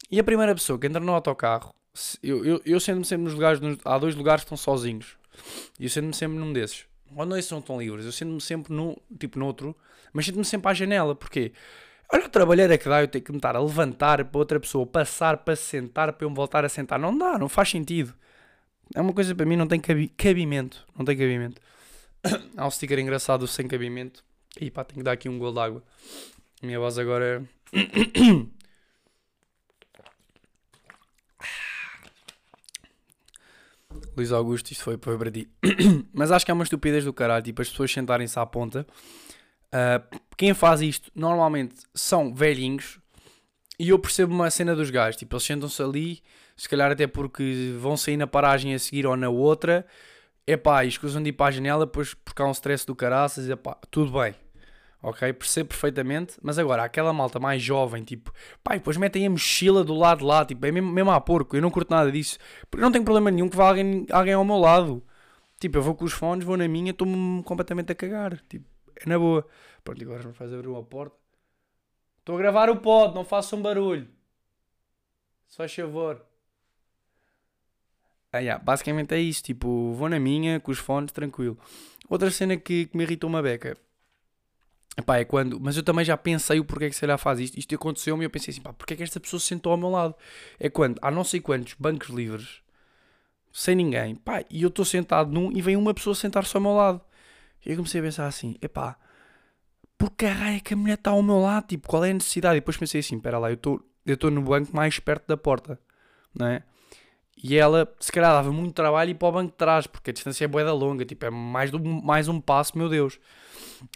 E 0.09 0.19
a 0.19 0.23
primeira 0.23 0.53
pessoa 0.53 0.79
que 0.79 0.87
entra 0.87 0.99
no 0.99 1.11
autocarro, 1.11 1.73
eu, 2.23 2.45
eu, 2.45 2.61
eu 2.65 2.79
sendo-me 2.79 3.05
sempre 3.05 3.25
nos 3.25 3.33
lugares, 3.33 3.59
nos, 3.59 3.77
há 3.83 3.97
dois 3.97 4.15
lugares 4.15 4.43
que 4.43 4.45
estão 4.45 4.57
sozinhos. 4.57 5.18
E 5.79 5.85
eu 5.85 5.89
sendo-me 5.89 6.13
sempre 6.13 6.37
num 6.37 6.51
desses. 6.53 6.85
Esses 7.37 7.51
não 7.51 7.59
estão 7.59 7.79
livres, 7.79 8.05
eu 8.05 8.11
sendo-me 8.11 8.39
sempre 8.39 8.73
no, 8.73 8.95
tipo 9.19 9.39
noutro, 9.39 9.75
mas 10.13 10.25
sinto-me 10.25 10.45
sempre 10.45 10.69
à 10.69 10.73
janela. 10.73 11.15
Porquê? 11.15 11.51
Olha 12.11 12.25
a 12.25 12.29
trabalheira 12.29 12.77
que 12.77 12.89
dá 12.89 13.01
eu 13.01 13.07
ter 13.07 13.21
que 13.21 13.31
me 13.31 13.37
estar 13.37 13.55
a 13.55 13.59
levantar 13.59 14.23
para 14.25 14.39
outra 14.39 14.59
pessoa 14.59 14.85
passar 14.85 15.37
para 15.37 15.55
sentar 15.55 16.11
para 16.13 16.25
eu 16.25 16.29
me 16.29 16.35
voltar 16.35 16.65
a 16.65 16.69
sentar. 16.69 16.99
Não 16.99 17.15
dá, 17.15 17.37
não 17.37 17.49
faz 17.49 17.69
sentido. 17.69 18.13
É 18.95 19.01
uma 19.01 19.13
coisa 19.13 19.35
para 19.35 19.45
mim, 19.45 19.55
não 19.55 19.67
tem 19.67 19.79
cabi 19.79 20.07
cabimento. 20.07 20.85
Não 20.97 21.05
tem 21.05 21.15
cabimento. 21.15 21.61
Há 22.57 22.65
um 22.65 22.71
sticker 22.71 22.97
engraçado 22.99 23.47
sem 23.47 23.67
cabimento. 23.67 24.23
E 24.59 24.71
pá, 24.71 24.83
tenho 24.83 24.99
que 24.99 25.03
dar 25.03 25.11
aqui 25.11 25.29
um 25.29 25.37
gol 25.37 25.53
de 25.53 25.59
água. 25.59 25.83
A 26.61 26.65
minha 26.65 26.79
voz 26.79 26.97
agora 26.97 27.43
é. 27.73 28.58
Luís 34.15 34.31
Augusto, 34.31 34.71
isto 34.71 34.83
foi, 34.83 34.97
para 34.97 35.31
ti. 35.31 35.49
Mas 36.13 36.31
acho 36.31 36.45
que 36.45 36.51
é 36.51 36.53
uma 36.53 36.63
estupidez 36.63 37.05
do 37.05 37.13
caralho, 37.13 37.43
tipo, 37.43 37.61
as 37.61 37.69
pessoas 37.69 37.91
sentarem-se 37.91 38.37
à 38.37 38.45
ponta. 38.45 38.85
Uh, 39.67 40.19
quem 40.35 40.53
faz 40.53 40.81
isto 40.81 41.11
normalmente 41.15 41.75
são 41.93 42.33
velhinhos. 42.33 42.99
E 43.79 43.89
eu 43.89 43.99
percebo 43.99 44.33
uma 44.33 44.49
cena 44.49 44.75
dos 44.75 44.89
gajos, 44.89 45.17
tipo, 45.17 45.35
eles 45.35 45.43
sentam-se 45.43 45.81
ali, 45.81 46.21
se 46.57 46.67
calhar 46.67 46.91
até 46.91 47.07
porque 47.07 47.73
vão 47.79 47.95
sair 47.95 48.17
na 48.17 48.27
paragem 48.27 48.73
a 48.73 48.79
seguir 48.79 49.05
ou 49.05 49.15
na 49.15 49.29
outra. 49.29 49.85
Epá, 50.45 50.83
e 50.83 50.87
escusam 50.87 51.21
de 51.21 51.29
ir 51.29 51.33
para 51.33 51.45
a 51.47 51.51
janela, 51.51 51.85
depois 51.85 52.13
porque 52.13 52.41
há 52.41 52.45
um 52.45 52.51
stress 52.51 52.85
do 52.85 52.95
caraças, 52.95 53.47
epá, 53.47 53.77
tudo 53.91 54.11
bem 54.19 54.33
ok? 55.01 55.33
Percebo 55.33 55.69
perfeitamente, 55.69 56.37
mas 56.41 56.59
agora, 56.59 56.83
aquela 56.83 57.13
malta 57.13 57.39
mais 57.39 57.61
jovem, 57.61 58.03
tipo, 58.03 58.33
pai, 58.63 58.77
depois 58.77 58.97
metem 58.97 59.25
a 59.25 59.29
mochila 59.29 59.83
do 59.83 59.93
lado 59.93 60.25
lá, 60.25 60.45
tipo, 60.45 60.65
é 60.65 60.71
mesmo, 60.71 60.91
mesmo 60.91 61.11
a 61.11 61.21
porco, 61.21 61.55
eu 61.55 61.61
não 61.61 61.71
curto 61.71 61.91
nada 61.91 62.11
disso, 62.11 62.37
porque 62.69 62.83
não 62.83 62.91
tenho 62.91 63.03
problema 63.03 63.31
nenhum 63.31 63.49
que 63.49 63.55
vá 63.55 63.69
alguém, 63.69 64.05
alguém 64.11 64.33
ao 64.33 64.45
meu 64.45 64.57
lado. 64.57 65.03
Tipo, 65.59 65.77
eu 65.77 65.81
vou 65.81 65.95
com 65.95 66.05
os 66.05 66.13
fones, 66.13 66.45
vou 66.45 66.55
na 66.55 66.67
minha, 66.67 66.91
estou-me 66.91 67.43
completamente 67.43 67.91
a 67.91 67.95
cagar, 67.95 68.39
tipo, 68.47 68.65
é 68.95 69.09
na 69.09 69.19
boa. 69.19 69.45
Pronto, 69.83 70.01
agora 70.03 70.27
me 70.27 70.33
faz 70.33 70.53
abrir 70.53 70.67
uma 70.67 70.83
porta. 70.83 71.15
Estou 72.19 72.35
a 72.35 72.39
gravar 72.39 72.69
o 72.69 72.77
pod, 72.77 73.15
não 73.15 73.25
façam 73.25 73.59
um 73.59 73.61
barulho. 73.61 74.07
Se 75.47 75.57
faz 75.57 75.73
favor. 75.73 76.25
Ah, 78.31 78.39
yeah, 78.39 78.63
basicamente 78.63 79.13
é 79.15 79.19
isso, 79.19 79.43
tipo, 79.43 79.93
vou 79.93 80.07
na 80.07 80.19
minha, 80.19 80.59
com 80.59 80.71
os 80.71 80.77
fones, 80.77 81.11
tranquilo. 81.11 81.57
Outra 82.07 82.29
cena 82.31 82.55
que, 82.55 82.85
que 82.85 82.95
me 82.95 83.03
irritou 83.03 83.29
uma 83.29 83.41
beca 83.41 83.75
Epá, 84.99 85.17
é 85.17 85.23
quando, 85.23 85.57
mas 85.61 85.77
eu 85.77 85.83
também 85.83 86.03
já 86.03 86.17
pensei 86.17 86.59
o 86.59 86.65
porquê 86.65 86.89
que 86.89 86.95
se 86.95 87.01
calhar 87.01 87.17
faz 87.17 87.39
isto. 87.39 87.57
Isto 87.57 87.73
aconteceu-me 87.73 88.23
e 88.23 88.25
eu 88.25 88.29
pensei 88.29 88.51
assim, 88.51 88.61
pá, 88.61 88.73
porquê 88.73 88.95
é 88.95 88.97
que 88.97 89.03
esta 89.03 89.17
pessoa 89.17 89.39
se 89.39 89.45
sentou 89.45 89.71
ao 89.71 89.77
meu 89.77 89.89
lado? 89.89 90.13
É 90.59 90.69
quando 90.69 90.99
há 91.01 91.09
não 91.09 91.23
sei 91.23 91.39
quantos 91.39 91.73
bancos 91.79 92.09
livres, 92.09 92.61
sem 93.53 93.75
ninguém, 93.75 94.15
pá, 94.15 94.43
e 94.49 94.61
eu 94.63 94.67
estou 94.67 94.83
sentado 94.83 95.31
num 95.31 95.51
e 95.53 95.61
vem 95.61 95.77
uma 95.77 95.93
pessoa 95.93 96.13
sentar-se 96.13 96.55
ao 96.55 96.61
meu 96.61 96.73
lado. 96.73 97.01
E 97.65 97.69
eu 97.71 97.77
comecei 97.77 98.01
a 98.01 98.03
pensar 98.03 98.27
assim, 98.27 98.57
epá, 98.61 98.97
por 99.97 100.11
que 100.11 100.25
raio 100.25 100.57
é 100.57 100.59
que 100.59 100.73
a 100.73 100.77
mulher 100.77 100.95
está 100.95 101.11
ao 101.11 101.23
meu 101.23 101.39
lado? 101.39 101.67
Tipo, 101.67 101.87
qual 101.87 102.03
é 102.03 102.11
a 102.11 102.13
necessidade? 102.13 102.57
E 102.57 102.59
depois 102.59 102.75
pensei 102.75 102.99
assim, 102.99 103.15
espera 103.15 103.39
lá, 103.39 103.49
eu 103.49 103.55
estou 103.55 103.81
eu 104.05 104.15
estou 104.15 104.31
no 104.31 104.41
banco 104.41 104.75
mais 104.75 104.99
perto 104.99 105.27
da 105.27 105.37
porta, 105.37 105.79
não 106.33 106.47
é? 106.47 106.63
E 107.41 107.57
ela, 107.57 107.89
se 107.99 108.11
calhar, 108.11 108.31
dava 108.33 108.51
muito 108.51 108.73
trabalho 108.73 109.11
ir 109.11 109.15
para 109.15 109.27
o 109.27 109.31
banco 109.31 109.51
de 109.51 109.57
trás, 109.57 109.87
porque 109.87 110.09
a 110.09 110.13
distância 110.13 110.43
é 110.43 110.47
boeda 110.47 110.73
longa, 110.73 111.05
tipo, 111.05 111.25
é 111.25 111.29
mais, 111.29 111.71
do, 111.71 111.79
mais 111.79 112.27
um 112.27 112.41
passo, 112.41 112.77
meu 112.77 112.89
Deus. 112.89 113.17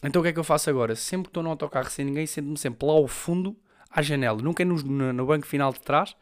Então 0.02 0.22
o 0.22 0.24
que 0.24 0.30
é 0.30 0.34
que 0.34 0.40
eu 0.40 0.46
faço 0.46 0.70
agora? 0.70 0.96
Sempre 0.96 1.26
que 1.26 1.30
estou 1.32 1.44
no 1.44 1.50
autocarro 1.50 1.90
sem 1.90 2.06
ninguém, 2.06 2.26
sento-me 2.26 2.58
sempre 2.58 2.88
lá 2.88 2.94
ao 2.94 3.08
fundo, 3.08 3.56
à 3.90 4.02
janela, 4.02 4.42
nunca 4.42 4.64
é 4.64 4.66
no, 4.66 4.76
no, 4.76 5.12
no 5.12 5.26
banco 5.26 5.46
final 5.46 5.74
de 5.74 5.82
trás. 5.82 6.16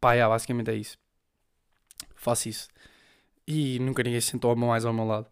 Pá, 0.00 0.14
é, 0.14 0.26
basicamente 0.26 0.70
é 0.70 0.74
isso. 0.74 0.96
Faço 2.14 2.48
isso. 2.48 2.68
E 3.46 3.78
nunca 3.80 4.02
ninguém 4.02 4.20
se 4.20 4.28
sentou 4.28 4.54
mais 4.54 4.84
ao 4.84 4.92
meu 4.92 5.04
lado. 5.04 5.26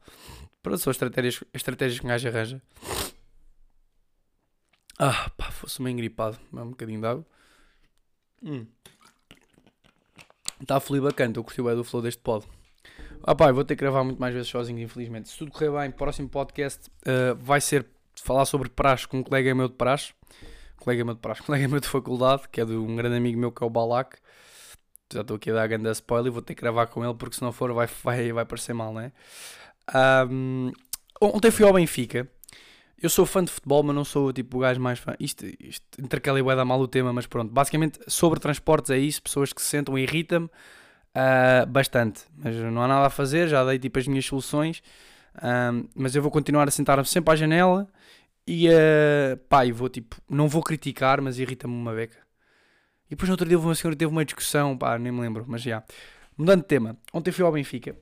Para 0.62 0.76
são 0.76 0.90
estratégias, 0.90 1.42
estratégias 1.54 2.00
que 2.00 2.06
um 2.06 2.08
gajo 2.08 2.28
arranja. 2.28 2.62
Ah, 4.98 5.30
pá, 5.36 5.50
fosse 5.50 5.80
meio 5.80 5.94
engripado. 5.94 6.38
Um 6.52 6.70
bocadinho 6.70 7.00
de 7.00 7.06
água. 7.06 7.26
Hum. 8.42 8.66
Está 10.62 10.76
a 10.76 10.80
fluir 10.80 11.02
bacana, 11.02 11.30
estou 11.30 11.42
a 11.42 11.44
curtir 11.44 11.60
o 11.60 11.74
do 11.74 11.82
flow 11.82 12.00
deste 12.00 12.22
pod. 12.22 12.46
Ah 13.24 13.34
pá, 13.34 13.50
vou 13.50 13.64
ter 13.64 13.74
que 13.74 13.80
gravar 13.80 14.04
muito 14.04 14.20
mais 14.20 14.32
vezes 14.32 14.48
sozinho, 14.48 14.78
infelizmente. 14.78 15.28
Se 15.28 15.36
tudo 15.36 15.50
correr 15.50 15.70
bem, 15.70 15.90
próximo 15.90 16.28
podcast 16.28 16.88
uh, 17.00 17.34
vai 17.36 17.60
ser 17.60 17.84
falar 18.22 18.44
sobre 18.44 18.68
praxe 18.68 19.06
com 19.06 19.18
um 19.18 19.22
colega 19.24 19.52
meu 19.54 19.68
de 19.68 19.74
praxe. 19.74 20.14
Colega 20.76 21.04
meu 21.04 21.14
de 21.14 21.20
praxe, 21.20 21.42
colega 21.46 21.66
meu 21.66 21.80
de 21.80 21.88
faculdade, 21.88 22.48
que 22.50 22.60
é 22.60 22.64
de 22.64 22.74
um 22.74 22.94
grande 22.94 23.16
amigo 23.16 23.38
meu 23.38 23.50
que 23.50 23.62
é 23.62 23.66
o 23.66 23.70
Balak. 23.70 24.16
Já 25.12 25.22
estou 25.22 25.36
aqui 25.36 25.50
a 25.50 25.54
dar 25.54 25.62
a 25.64 25.66
grande 25.66 25.90
spoiler, 25.90 26.32
vou 26.32 26.42
ter 26.42 26.54
que 26.54 26.62
gravar 26.62 26.86
com 26.86 27.04
ele 27.04 27.14
porque 27.14 27.34
se 27.34 27.42
não 27.42 27.52
for 27.52 27.72
vai, 27.72 27.88
vai, 28.02 28.32
vai 28.32 28.44
parecer 28.44 28.72
mal, 28.72 28.92
não 28.92 29.00
é? 29.00 29.12
Um, 30.30 30.72
ontem 31.20 31.50
fui 31.50 31.66
ao 31.66 31.72
Benfica. 31.72 32.28
Eu 33.02 33.10
sou 33.10 33.26
fã 33.26 33.42
de 33.42 33.50
futebol, 33.50 33.82
mas 33.82 33.96
não 33.96 34.04
sou 34.04 34.32
tipo 34.32 34.58
o 34.58 34.60
gajo 34.60 34.80
mais 34.80 35.00
fã. 35.00 35.16
Isto, 35.18 35.44
isto 35.58 35.84
intercala 36.00 36.38
e 36.38 36.42
vai 36.42 36.54
dar 36.54 36.64
mal 36.64 36.80
o 36.80 36.86
tema, 36.86 37.12
mas 37.12 37.26
pronto. 37.26 37.52
Basicamente, 37.52 37.98
sobre 38.06 38.38
transportes 38.38 38.92
é 38.92 38.98
isso. 38.98 39.20
Pessoas 39.20 39.52
que 39.52 39.60
se 39.60 39.66
sentam 39.66 39.98
irritam-me 39.98 40.46
uh, 40.46 41.66
bastante. 41.66 42.22
Mas 42.36 42.54
não 42.54 42.80
há 42.80 42.86
nada 42.86 43.08
a 43.08 43.10
fazer, 43.10 43.48
já 43.48 43.64
dei 43.64 43.76
tipo 43.76 43.98
as 43.98 44.06
minhas 44.06 44.24
soluções. 44.24 44.84
Um, 45.42 45.88
mas 45.96 46.14
eu 46.14 46.22
vou 46.22 46.30
continuar 46.30 46.68
a 46.68 46.70
sentar-me 46.70 47.04
sempre 47.04 47.32
à 47.32 47.36
janela 47.36 47.88
e 48.46 48.68
uh, 48.68 49.36
pá, 49.48 49.66
e 49.66 49.72
vou 49.72 49.88
tipo, 49.88 50.16
não 50.30 50.48
vou 50.48 50.62
criticar, 50.62 51.20
mas 51.20 51.40
irrita-me 51.40 51.74
uma 51.74 51.92
beca. 51.92 52.18
E 53.06 53.10
depois 53.10 53.28
no 53.28 53.32
outro 53.32 53.48
dia 53.48 53.58
uma 53.58 53.74
senhora 53.74 53.96
teve 53.96 54.12
uma 54.12 54.24
discussão, 54.24 54.78
pá, 54.78 54.96
nem 54.96 55.10
me 55.10 55.20
lembro, 55.20 55.44
mas 55.48 55.62
já. 55.62 55.82
Mudando 56.38 56.60
de 56.62 56.68
tema, 56.68 56.96
ontem 57.12 57.32
fui 57.32 57.44
ao 57.44 57.50
Benfica 57.50 57.96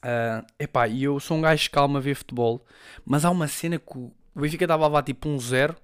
Uh, 0.00 0.46
epá, 0.58 0.88
e 0.88 1.04
eu 1.04 1.20
sou 1.20 1.36
um 1.36 1.42
gajo 1.42 1.70
calmo 1.70 1.98
a 1.98 2.00
ver 2.00 2.14
futebol, 2.14 2.64
mas 3.04 3.24
há 3.24 3.30
uma 3.30 3.46
cena 3.46 3.78
que 3.78 3.98
o 3.98 4.10
Benfica 4.34 4.64
estava 4.64 4.84
a 4.84 4.86
levar 4.86 5.02
tipo 5.02 5.28
um 5.28 5.38
zero 5.38 5.76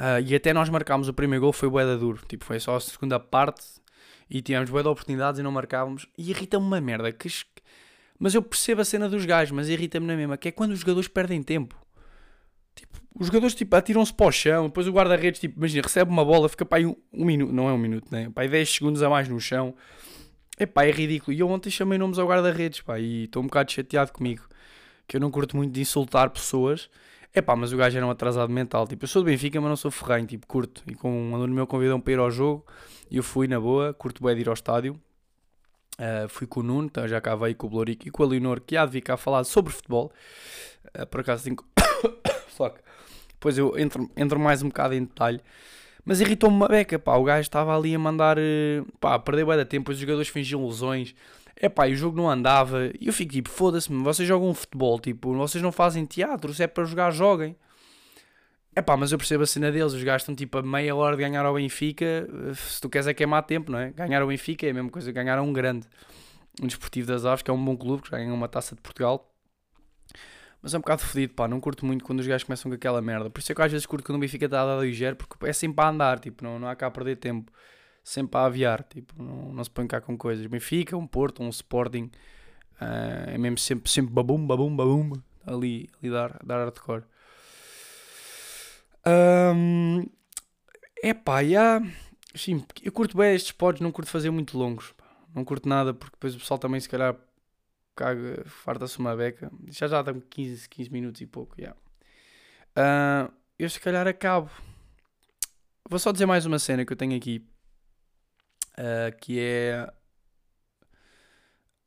uh, 0.00 0.20
e 0.24 0.34
até 0.34 0.54
nós 0.54 0.70
marcámos 0.70 1.06
o 1.06 1.12
primeiro 1.12 1.42
gol, 1.44 1.52
foi 1.52 1.68
boeda 1.68 1.98
duro, 1.98 2.20
tipo, 2.26 2.44
foi 2.46 2.58
só 2.58 2.76
a 2.76 2.80
segunda 2.80 3.20
parte 3.20 3.62
e 4.30 4.40
tínhamos 4.40 4.70
boeda 4.70 4.88
oportunidades 4.88 5.38
e 5.38 5.42
não 5.42 5.52
marcávamos. 5.52 6.06
E 6.16 6.30
irrita-me 6.30 6.64
uma 6.64 6.80
merda, 6.80 7.12
que, 7.12 7.28
mas 8.18 8.34
eu 8.34 8.40
percebo 8.40 8.80
a 8.80 8.84
cena 8.84 9.06
dos 9.06 9.26
gajos, 9.26 9.52
mas 9.52 9.68
irrita-me 9.68 10.06
na 10.06 10.16
mesma, 10.16 10.38
que 10.38 10.48
é 10.48 10.52
quando 10.52 10.72
os 10.72 10.78
jogadores 10.78 11.08
perdem 11.08 11.42
tempo. 11.42 11.76
Tipo, 12.74 12.98
os 13.14 13.26
jogadores 13.26 13.54
tipo, 13.54 13.76
atiram-se 13.76 14.14
para 14.14 14.26
o 14.26 14.32
chão, 14.32 14.66
depois 14.68 14.88
o 14.88 14.92
guarda-redes, 14.92 15.40
tipo, 15.40 15.58
imagina, 15.58 15.82
recebe 15.82 16.10
uma 16.10 16.24
bola, 16.24 16.48
fica 16.48 16.64
para 16.64 16.78
aí 16.78 16.86
um, 16.86 16.96
um 17.12 17.26
minuto, 17.26 17.52
não 17.52 17.68
é 17.68 17.72
um 17.74 17.78
minuto, 17.78 18.06
né? 18.10 18.30
Para 18.30 18.44
aí 18.44 18.48
10 18.48 18.72
segundos 18.72 19.02
a 19.02 19.10
mais 19.10 19.28
no 19.28 19.38
chão 19.38 19.74
Epá, 20.58 20.84
é 20.84 20.90
ridículo. 20.90 21.32
E 21.36 21.40
eu 21.40 21.48
ontem 21.48 21.70
chamei 21.70 21.98
nomes 21.98 22.18
ao 22.18 22.26
guarda-redes, 22.26 22.80
pá, 22.80 22.98
e 22.98 23.24
estou 23.24 23.42
um 23.42 23.46
bocado 23.46 23.72
chateado 23.72 24.12
comigo. 24.12 24.44
Que 25.06 25.16
eu 25.16 25.20
não 25.20 25.30
curto 25.30 25.56
muito 25.56 25.72
de 25.72 25.80
insultar 25.80 26.30
pessoas. 26.30 26.88
Epá, 27.34 27.56
mas 27.56 27.72
o 27.72 27.76
gajo 27.76 27.96
era 27.96 28.06
um 28.06 28.10
atrasado 28.10 28.52
mental. 28.52 28.86
Tipo, 28.86 29.04
eu 29.04 29.08
sou 29.08 29.22
do 29.22 29.26
Benfica, 29.26 29.60
mas 29.60 29.68
não 29.68 29.76
sou 29.76 29.90
ferranho, 29.90 30.26
tipo, 30.26 30.46
curto. 30.46 30.82
E 30.86 30.94
com 30.94 31.10
um 31.10 31.34
aluno 31.34 31.54
meu 31.54 31.66
convidou-me 31.66 32.02
para 32.02 32.12
ir 32.12 32.18
ao 32.18 32.30
jogo. 32.30 32.66
E 33.10 33.16
eu 33.16 33.22
fui 33.22 33.48
na 33.48 33.58
boa, 33.58 33.94
curto 33.94 34.22
bem 34.22 34.34
de 34.34 34.42
ir 34.42 34.48
ao 34.48 34.54
estádio. 34.54 35.00
Uh, 35.98 36.28
fui 36.28 36.46
com 36.46 36.60
o 36.60 36.62
Nuno, 36.62 36.86
então 36.86 37.06
já 37.06 37.20
cá 37.20 37.34
veio 37.36 37.54
com 37.54 37.66
o 37.66 37.70
Blorico 37.70 38.08
e 38.08 38.10
com 38.10 38.22
a 38.22 38.26
Leonor, 38.26 38.60
que 38.60 38.76
há 38.76 38.84
de 38.86 38.92
vir 38.92 39.02
cá 39.02 39.16
falar 39.16 39.44
sobre 39.44 39.72
futebol. 39.72 40.12
Uh, 40.98 41.06
por 41.06 41.20
acaso 41.20 41.44
tenho. 41.44 41.56
Fuck. 42.48 42.80
Depois 43.28 43.58
eu 43.58 43.78
entro, 43.78 44.10
entro 44.16 44.38
mais 44.38 44.62
um 44.62 44.68
bocado 44.68 44.94
em 44.94 45.04
detalhe. 45.04 45.40
Mas 46.04 46.20
irritou-me 46.20 46.56
uma 46.56 46.68
beca, 46.68 46.98
pá. 46.98 47.16
O 47.16 47.24
gajo 47.24 47.42
estava 47.42 47.76
ali 47.76 47.94
a 47.94 47.98
mandar, 47.98 48.36
eh, 48.38 48.82
pá, 49.00 49.14
a 49.14 49.18
perder 49.18 49.44
bué 49.44 49.56
de 49.56 49.64
tempo, 49.64 49.92
os 49.92 49.98
jogadores 49.98 50.28
fingiam 50.28 50.66
lesões. 50.66 51.14
É 51.56 51.68
pá, 51.68 51.88
e 51.88 51.92
o 51.92 51.96
jogo 51.96 52.16
não 52.16 52.28
andava. 52.28 52.86
E 53.00 53.06
eu 53.06 53.12
fico 53.12 53.32
tipo, 53.32 53.48
foda-se-me, 53.50 54.02
vocês 54.02 54.26
jogam 54.26 54.52
futebol, 54.54 54.98
tipo, 54.98 55.34
vocês 55.34 55.62
não 55.62 55.70
fazem 55.72 56.04
teatro, 56.04 56.52
se 56.52 56.62
é 56.62 56.66
para 56.66 56.84
jogar, 56.84 57.10
joguem. 57.12 57.56
É 58.74 58.80
pá, 58.80 58.96
mas 58.96 59.12
eu 59.12 59.18
percebo 59.18 59.42
a 59.42 59.46
cena 59.46 59.70
deles, 59.70 59.92
os 59.92 60.02
gajos 60.02 60.22
estão 60.22 60.34
tipo 60.34 60.56
a 60.58 60.62
meia 60.62 60.96
hora 60.96 61.14
de 61.14 61.22
ganhar 61.22 61.44
ao 61.44 61.54
Benfica, 61.54 62.04
eh, 62.04 62.54
se 62.54 62.80
tu 62.80 62.88
queres 62.88 63.06
é 63.06 63.14
queimar 63.14 63.42
tempo, 63.44 63.70
não 63.70 63.78
é? 63.78 63.90
Ganhar 63.92 64.22
ao 64.22 64.28
Benfica 64.28 64.66
é 64.66 64.70
a 64.70 64.74
mesma 64.74 64.90
coisa 64.90 65.08
que 65.08 65.14
ganhar 65.14 65.38
a 65.38 65.42
um 65.42 65.52
grande. 65.52 65.86
Um 66.60 66.66
desportivo 66.66 67.06
das 67.08 67.24
Aves, 67.24 67.42
que 67.42 67.50
é 67.50 67.54
um 67.54 67.64
bom 67.64 67.76
clube, 67.76 68.02
que 68.02 68.10
já 68.10 68.18
ganhou 68.18 68.34
uma 68.34 68.48
taça 68.48 68.74
de 68.74 68.80
Portugal. 68.80 69.30
Mas 70.62 70.72
é 70.74 70.78
um 70.78 70.80
bocado 70.80 71.02
fodido, 71.02 71.34
pá, 71.34 71.48
não 71.48 71.60
curto 71.60 71.84
muito 71.84 72.04
quando 72.04 72.20
os 72.20 72.26
gajos 72.26 72.44
começam 72.44 72.70
com 72.70 72.76
aquela 72.76 73.02
merda. 73.02 73.28
Por 73.28 73.40
isso 73.40 73.50
é 73.50 73.54
que 73.54 73.60
eu 73.60 73.64
às 73.64 73.72
vezes 73.72 73.84
curto 73.84 74.06
quando 74.06 74.16
o 74.16 74.20
Benfica 74.20 74.44
está 74.44 74.62
a 74.62 74.76
dar 74.76 74.80
ligeiro, 74.80 75.16
porque 75.16 75.44
é 75.44 75.52
sempre 75.52 75.84
a 75.84 75.88
andar, 75.88 76.20
tipo, 76.20 76.44
não, 76.44 76.58
não 76.58 76.68
há 76.68 76.76
cá 76.76 76.86
a 76.86 76.90
perder 76.90 77.16
tempo. 77.16 77.50
Sempre 78.04 78.38
a 78.38 78.44
aviar, 78.44 78.82
tipo, 78.84 79.20
não, 79.20 79.52
não 79.52 79.64
se 79.64 79.70
põe 79.70 79.86
cá 79.86 80.00
com 80.00 80.16
coisas. 80.16 80.46
Benfica, 80.46 80.96
um 80.96 81.06
Porto, 81.06 81.42
um 81.42 81.48
Sporting, 81.48 82.10
uh, 82.80 83.30
é 83.30 83.38
mesmo 83.38 83.58
sempre, 83.58 83.90
sempre 83.90 84.12
babum, 84.12 84.44
babum, 84.44 84.74
babum, 84.74 85.12
ali, 85.46 85.88
ali 86.00 86.10
dar, 86.10 86.38
dar 86.44 86.58
hardcore. 86.58 87.04
Um, 89.06 90.06
é 91.02 91.12
pá, 91.12 91.44
já. 91.44 91.80
Sim, 92.34 92.64
eu 92.82 92.92
curto 92.92 93.16
bem 93.16 93.34
estes 93.34 93.52
pods, 93.52 93.80
não 93.80 93.92
curto 93.92 94.10
fazer 94.10 94.30
muito 94.30 94.56
longos. 94.56 94.94
Não 95.34 95.44
curto 95.44 95.68
nada, 95.68 95.92
porque 95.92 96.14
depois 96.14 96.34
o 96.34 96.38
pessoal 96.38 96.58
também, 96.58 96.80
se 96.80 96.88
calhar, 96.88 97.16
caga, 97.96 98.44
farta-se 98.46 98.98
uma 98.98 99.16
beca. 99.16 99.50
Já 99.68 99.86
já 99.86 100.02
dá 100.02 100.12
15, 100.12 100.68
15 100.68 100.90
minutos 100.90 101.20
e 101.20 101.26
pouco, 101.26 101.54
yeah. 101.60 101.78
Uh, 102.76 103.32
eu 103.58 103.68
se 103.68 103.80
calhar 103.80 104.06
acabo. 104.06 104.50
Vou 105.88 105.98
só 105.98 106.12
dizer 106.12 106.26
mais 106.26 106.46
uma 106.46 106.58
cena 106.58 106.84
que 106.84 106.92
eu 106.92 106.96
tenho 106.96 107.16
aqui. 107.16 107.46
Uh, 108.72 109.16
que 109.20 109.38
é... 109.38 109.92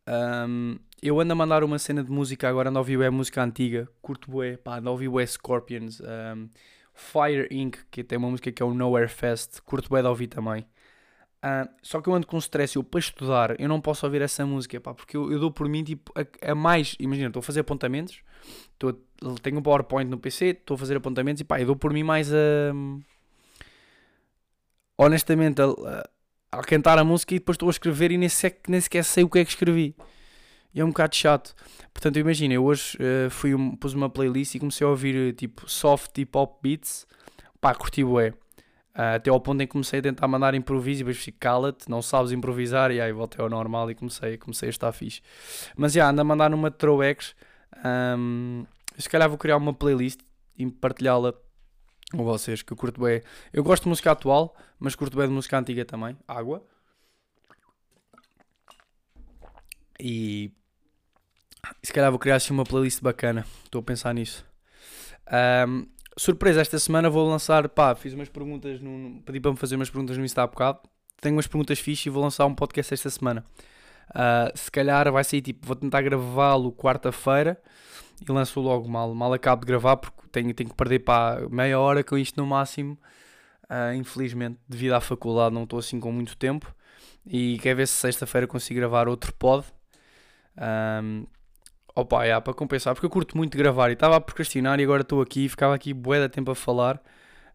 Um, 0.07 0.77
eu 1.01 1.19
ando 1.19 1.33
a 1.33 1.35
mandar 1.35 1.63
uma 1.63 1.79
cena 1.79 2.03
de 2.03 2.11
música 2.11 2.47
agora, 2.47 2.69
ando 2.69 2.77
a 2.77 2.81
ouvir 2.81 3.01
é 3.01 3.09
música 3.09 3.43
antiga. 3.43 3.89
Curto 4.01 4.29
bué, 4.29 4.57
pá, 4.57 4.77
ando 4.77 4.89
a 4.89 4.91
ouvir 4.91 5.09
Scorpions. 5.27 5.99
Um, 6.01 6.49
Fire 6.93 7.47
Inc., 7.51 7.77
que 7.91 8.03
tem 8.03 8.17
uma 8.17 8.29
música 8.29 8.51
que 8.51 8.61
é 8.61 8.65
o 8.65 8.73
Nowhere 8.73 9.09
Fest. 9.09 9.59
Curto 9.61 9.89
bué 9.89 10.01
de 10.01 10.07
ouvir 10.07 10.27
também. 10.27 10.65
Uh, 11.45 11.69
só 11.83 12.01
que 12.01 12.09
eu 12.09 12.13
ando 12.15 12.25
com 12.25 12.39
stress, 12.39 12.75
eu 12.75 12.83
para 12.83 12.99
estudar, 12.99 13.59
eu 13.59 13.69
não 13.69 13.79
posso 13.79 14.03
ouvir 14.03 14.19
essa 14.19 14.43
música, 14.43 14.81
pá, 14.81 14.95
porque 14.95 15.15
eu, 15.15 15.31
eu 15.31 15.39
dou 15.39 15.51
por 15.51 15.69
mim, 15.69 15.83
tipo, 15.83 16.11
a, 16.15 16.51
a 16.51 16.55
mais, 16.55 16.95
imagina, 16.99 17.27
estou 17.27 17.39
a 17.39 17.43
fazer 17.43 17.59
apontamentos, 17.59 18.19
estou, 18.73 18.93
tenho 19.43 19.59
um 19.59 19.61
PowerPoint 19.61 20.09
no 20.09 20.17
PC, 20.17 20.45
estou 20.45 20.73
a 20.73 20.77
fazer 20.79 20.97
apontamentos 20.97 21.41
e 21.41 21.43
pá, 21.43 21.61
eu 21.61 21.67
dou 21.67 21.75
por 21.75 21.93
mim 21.93 22.01
mais 22.01 22.33
a... 22.33 22.73
honestamente, 24.97 25.61
a, 25.61 25.65
a, 25.65 26.59
a, 26.59 26.63
cantar 26.63 26.97
a 26.97 27.03
música 27.03 27.35
e 27.35 27.37
depois 27.37 27.57
estou 27.57 27.69
a 27.69 27.71
escrever 27.71 28.11
e 28.11 28.17
nem 28.17 28.27
sequer, 28.27 28.61
nem 28.67 28.81
sequer 28.81 29.03
sei 29.03 29.23
o 29.23 29.29
que 29.29 29.37
é 29.37 29.45
que 29.45 29.51
escrevi. 29.51 29.95
E 30.73 30.81
é 30.81 30.83
um 30.83 30.89
bocado 30.89 31.15
chato. 31.15 31.53
Portanto, 31.93 32.17
imagina, 32.17 32.55
eu 32.55 32.65
hoje 32.65 32.97
uh, 32.97 33.29
fui 33.29 33.53
um, 33.53 33.75
pus 33.75 33.93
uma 33.93 34.09
playlist 34.09 34.55
e 34.55 34.59
comecei 34.59 34.85
a 34.85 34.89
ouvir, 34.89 35.35
tipo, 35.35 35.69
soft 35.69 36.17
hip 36.17 36.35
hop 36.35 36.59
beats, 36.63 37.05
pá, 37.61 37.75
curti 37.75 38.03
bué. 38.03 38.33
Uh, 38.95 39.15
até 39.15 39.29
ao 39.29 39.41
ponto 39.41 39.61
em 39.61 39.67
que 39.67 39.73
comecei 39.73 39.99
a 39.99 40.01
tentar 40.01 40.25
mandar 40.25 40.53
improviso 40.55 41.01
e 41.01 41.03
depois 41.03 41.17
fico 41.17 41.37
cala-te, 41.37 41.89
não 41.89 42.01
sabes 42.01 42.31
improvisar 42.31 42.91
e 42.91 43.01
aí 43.01 43.11
voltei 43.11 43.43
ao 43.43 43.49
normal 43.49 43.91
e 43.91 43.95
comecei, 43.95 44.37
comecei 44.37 44.69
a 44.69 44.71
estar 44.71 44.91
fixe. 44.93 45.21
Mas 45.75 45.91
já, 45.91 46.09
ando 46.09 46.21
a 46.21 46.23
mandar 46.23 46.49
numa 46.49 46.71
de 46.71 46.77
throwbacks. 46.77 47.35
Um, 47.83 48.65
se 48.97 49.09
calhar 49.09 49.27
vou 49.27 49.37
criar 49.37 49.57
uma 49.57 49.73
playlist 49.73 50.21
e 50.57 50.65
partilhá-la 50.71 51.33
com 52.11 52.23
vocês, 52.23 52.61
que 52.61 52.71
eu 52.71 52.77
curto 52.77 53.01
bem. 53.01 53.21
Eu 53.51 53.63
gosto 53.63 53.83
de 53.83 53.89
música 53.89 54.11
atual, 54.11 54.55
mas 54.79 54.95
curto 54.95 55.17
bem 55.17 55.27
de 55.27 55.33
música 55.33 55.59
antiga 55.59 55.83
também. 55.83 56.17
Água. 56.25 56.65
E 59.99 60.51
se 61.83 61.91
calhar 61.91 62.11
vou 62.11 62.19
criar 62.19 62.35
assim 62.35 62.53
uma 62.53 62.63
playlist 62.63 63.01
bacana. 63.01 63.45
Estou 63.65 63.79
a 63.79 63.83
pensar 63.83 64.13
nisso. 64.13 64.45
Um, 65.67 65.87
surpresa, 66.17 66.61
esta 66.61 66.79
semana 66.79 67.09
vou 67.09 67.27
lançar, 67.29 67.67
pá, 67.69 67.95
fiz 67.95 68.13
umas 68.13 68.29
perguntas, 68.29 68.79
no, 68.81 69.21
pedi 69.21 69.39
para 69.39 69.51
me 69.51 69.57
fazer 69.57 69.75
umas 69.75 69.89
perguntas 69.89 70.17
no 70.17 70.25
Insta 70.25 70.43
há 70.43 70.47
bocado, 70.47 70.79
tenho 71.21 71.35
umas 71.35 71.47
perguntas 71.47 71.79
fixas 71.79 72.05
e 72.05 72.09
vou 72.09 72.23
lançar 72.23 72.45
um 72.45 72.55
podcast 72.55 72.93
esta 72.93 73.09
semana. 73.09 73.45
Uh, 74.09 74.55
se 74.55 74.69
calhar 74.69 75.11
vai 75.11 75.23
sair, 75.23 75.41
tipo, 75.41 75.65
vou 75.65 75.75
tentar 75.75 76.01
gravá-lo 76.01 76.71
quarta-feira 76.71 77.59
e 78.21 78.31
lanço 78.31 78.59
logo 78.59 78.87
mal, 78.87 79.13
mal 79.13 79.33
acabo 79.33 79.61
de 79.61 79.67
gravar 79.67 79.97
porque 79.97 80.21
tenho, 80.31 80.53
tenho 80.53 80.69
que 80.69 80.75
perder, 80.75 80.99
pá, 80.99 81.39
meia 81.49 81.79
hora 81.79 82.03
com 82.03 82.17
isto 82.17 82.39
no 82.39 82.45
máximo. 82.47 82.97
Uh, 83.69 83.95
infelizmente, 83.95 84.59
devido 84.69 84.93
à 84.93 85.01
faculdade, 85.01 85.53
não 85.53 85.63
estou 85.63 85.79
assim 85.79 85.99
com 85.99 86.11
muito 86.11 86.37
tempo 86.37 86.73
e 87.25 87.57
quero 87.59 87.77
ver 87.77 87.87
se 87.87 87.93
sexta-feira 87.93 88.45
consigo 88.45 88.79
gravar 88.79 89.07
outro 89.07 89.33
pod. 89.33 89.65
Um, 90.55 91.25
Opa, 91.95 92.41
para 92.41 92.53
compensar, 92.53 92.93
porque 92.93 93.05
eu 93.05 93.09
curto 93.09 93.37
muito 93.37 93.57
gravar 93.57 93.89
e 93.89 93.93
estava 93.93 94.17
a 94.17 94.21
procrastinar 94.21 94.81
e 94.81 94.83
agora 94.83 95.01
estou 95.01 95.21
aqui, 95.21 95.47
ficava 95.47 95.73
aqui 95.73 95.93
bué 95.93 96.19
de 96.19 96.27
tempo 96.27 96.51
a 96.51 96.55
falar. 96.55 97.01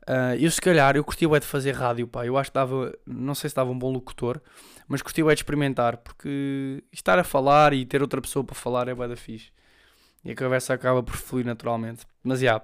Uh, 0.09 0.35
eu 0.40 0.50
se 0.50 0.59
calhar, 0.59 0.96
eu 0.96 1.05
curti 1.05 1.26
bué 1.26 1.38
de 1.38 1.46
fazer 1.46 1.72
rádio, 1.72 2.09
pá, 2.09 2.24
eu 2.24 2.38
acho 2.38 2.50
que 2.50 2.53
estava, 2.53 2.90
não 3.07 3.35
sei 3.35 3.42
se 3.42 3.53
estava 3.53 3.70
um 3.70 3.79
bom 3.79 3.92
locutor, 3.92 4.40
mas 4.88 5.03
curti 5.03 5.22
bué 5.22 5.35
de 5.35 5.40
experimentar, 5.40 5.98
porque 5.98 6.83
estar 6.90 7.18
a 7.18 7.22
falar 7.22 7.74
e 7.74 7.85
ter 7.85 8.00
outra 8.00 8.18
pessoa 8.18 8.42
para 8.42 8.55
falar 8.55 8.88
é 8.88 8.94
bué 8.94 9.07
da 9.07 9.14
fixe. 9.14 9.53
E 10.24 10.31
a 10.31 10.35
conversa 10.35 10.72
acaba 10.72 11.03
por 11.03 11.16
fluir 11.16 11.44
naturalmente. 11.44 12.07
Mas, 12.24 12.40
já, 12.40 12.57
uh, 12.57 12.62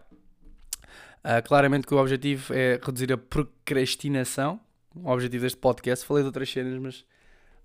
claramente 1.45 1.87
que 1.87 1.95
o 1.95 1.99
objetivo 1.99 2.55
é 2.55 2.81
reduzir 2.83 3.13
a 3.13 3.19
procrastinação, 3.19 4.59
o 4.95 5.11
objetivo 5.11 5.43
deste 5.43 5.59
podcast, 5.59 6.07
falei 6.07 6.23
de 6.23 6.29
outras 6.29 6.51
cenas, 6.51 6.79
mas 6.81 7.05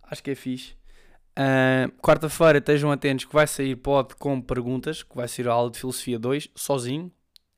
acho 0.03 0.21
que 0.21 0.31
é 0.31 0.35
fixe. 0.35 0.75
Uh, 1.31 1.91
Quarta-feira 2.01 2.57
estejam 2.57 2.91
atentos 2.91 3.25
que 3.25 3.33
vai 3.33 3.47
sair 3.47 3.75
pod 3.75 4.15
com 4.15 4.41
perguntas, 4.41 5.03
que 5.03 5.15
vai 5.15 5.27
ser 5.27 5.47
a 5.47 5.53
aula 5.53 5.71
de 5.71 5.79
Filosofia 5.79 6.19
2, 6.19 6.49
sozinho. 6.55 7.11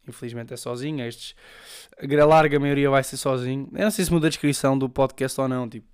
Infelizmente 0.07 0.53
é 0.53 0.57
sozinho. 0.57 1.05
Estes, 1.05 1.35
a 1.97 2.25
larga 2.25 2.59
maioria 2.59 2.89
vai 2.89 3.03
ser 3.03 3.17
sozinho. 3.17 3.69
Eu 3.73 3.83
não 3.85 3.91
sei 3.91 4.05
se 4.05 4.11
muda 4.11 4.27
a 4.27 4.29
descrição 4.29 4.77
do 4.77 4.89
podcast 4.89 5.39
ou 5.39 5.47
não. 5.47 5.67
Tipo, 5.67 5.87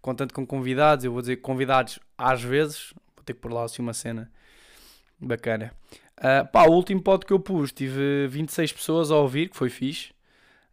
contanto 0.00 0.32
com 0.32 0.46
convidados, 0.46 1.04
eu 1.04 1.12
vou 1.12 1.20
dizer 1.20 1.36
convidados 1.36 1.98
às 2.16 2.42
vezes. 2.42 2.92
Vou 3.16 3.24
ter 3.24 3.34
que 3.34 3.40
pôr 3.40 3.52
lá 3.52 3.64
assim 3.64 3.82
uma 3.82 3.92
cena 3.92 4.30
bacana. 5.20 5.72
Uh, 6.18 6.46
pá, 6.50 6.66
o 6.66 6.72
último 6.72 7.02
pod 7.02 7.26
que 7.26 7.32
eu 7.32 7.40
pus, 7.40 7.72
tive 7.72 8.26
26 8.28 8.72
pessoas 8.72 9.10
a 9.10 9.16
ouvir, 9.16 9.50
que 9.50 9.56
foi 9.56 9.70
fixe. 9.70 10.12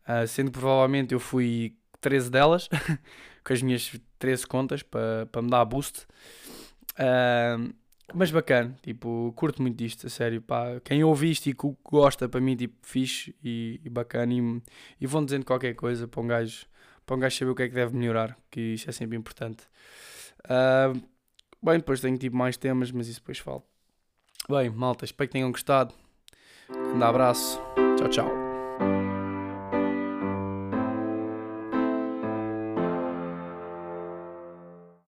Uh, 0.08 0.28
sendo 0.28 0.52
que 0.52 0.60
provavelmente 0.60 1.14
eu 1.14 1.20
fui 1.20 1.76
13 2.00 2.30
delas, 2.30 2.70
com 3.44 3.54
as 3.54 3.62
minhas 3.62 3.92
13 4.20 4.46
contas 4.46 4.84
para 4.84 5.26
pa 5.32 5.42
me 5.42 5.50
dar 5.50 5.66
boost. 5.66 6.06
Mas 8.14 8.30
bacana, 8.32 8.76
tipo, 8.84 9.34
curto 9.36 9.62
muito 9.62 9.78
disto, 9.78 10.06
a 10.06 10.10
sério, 10.10 10.42
pá. 10.42 10.80
Quem 10.84 11.04
ouve 11.04 11.30
isto 11.32 11.48
e 11.50 11.56
gosta, 11.84 12.30
para 12.30 12.40
mim, 12.40 12.56
tipo, 12.56 12.76
fixe 12.82 13.36
e, 13.44 13.82
e 13.84 13.90
bacana. 13.90 14.34
E, 14.34 14.62
e, 15.02 15.08
vão 15.08 15.26
dizendo 15.26 15.46
qualquer 15.46 15.74
coisa 15.74 16.08
para 16.08 16.22
um, 16.22 16.28
gajo, 16.28 16.66
para 17.06 17.16
um 17.16 17.20
gajo 17.20 17.38
saber 17.38 17.52
o 17.52 17.56
que 17.56 17.64
é 17.64 17.68
que 17.68 17.74
deve 17.74 17.96
melhorar, 17.96 18.38
que 18.52 18.76
é 18.88 18.92
sempre 18.92 19.18
importante. 19.18 19.64
Uh, 20.46 20.94
bem, 21.62 21.78
depois 21.78 22.00
tenho 22.00 22.18
tipo 22.18 22.36
mais 22.36 22.58
temas, 22.58 22.92
mas 22.92 23.08
isso 23.08 23.20
depois 23.20 23.40
falo. 23.40 23.64
Bem, 24.48 24.70
malta, 24.70 25.06
espero 25.06 25.28
que 25.28 25.34
tenham 25.34 25.52
gostado. 25.52 25.94
Um 26.70 27.04
abraço. 27.04 27.60
Tchau, 27.98 28.10
tchau. 28.10 28.45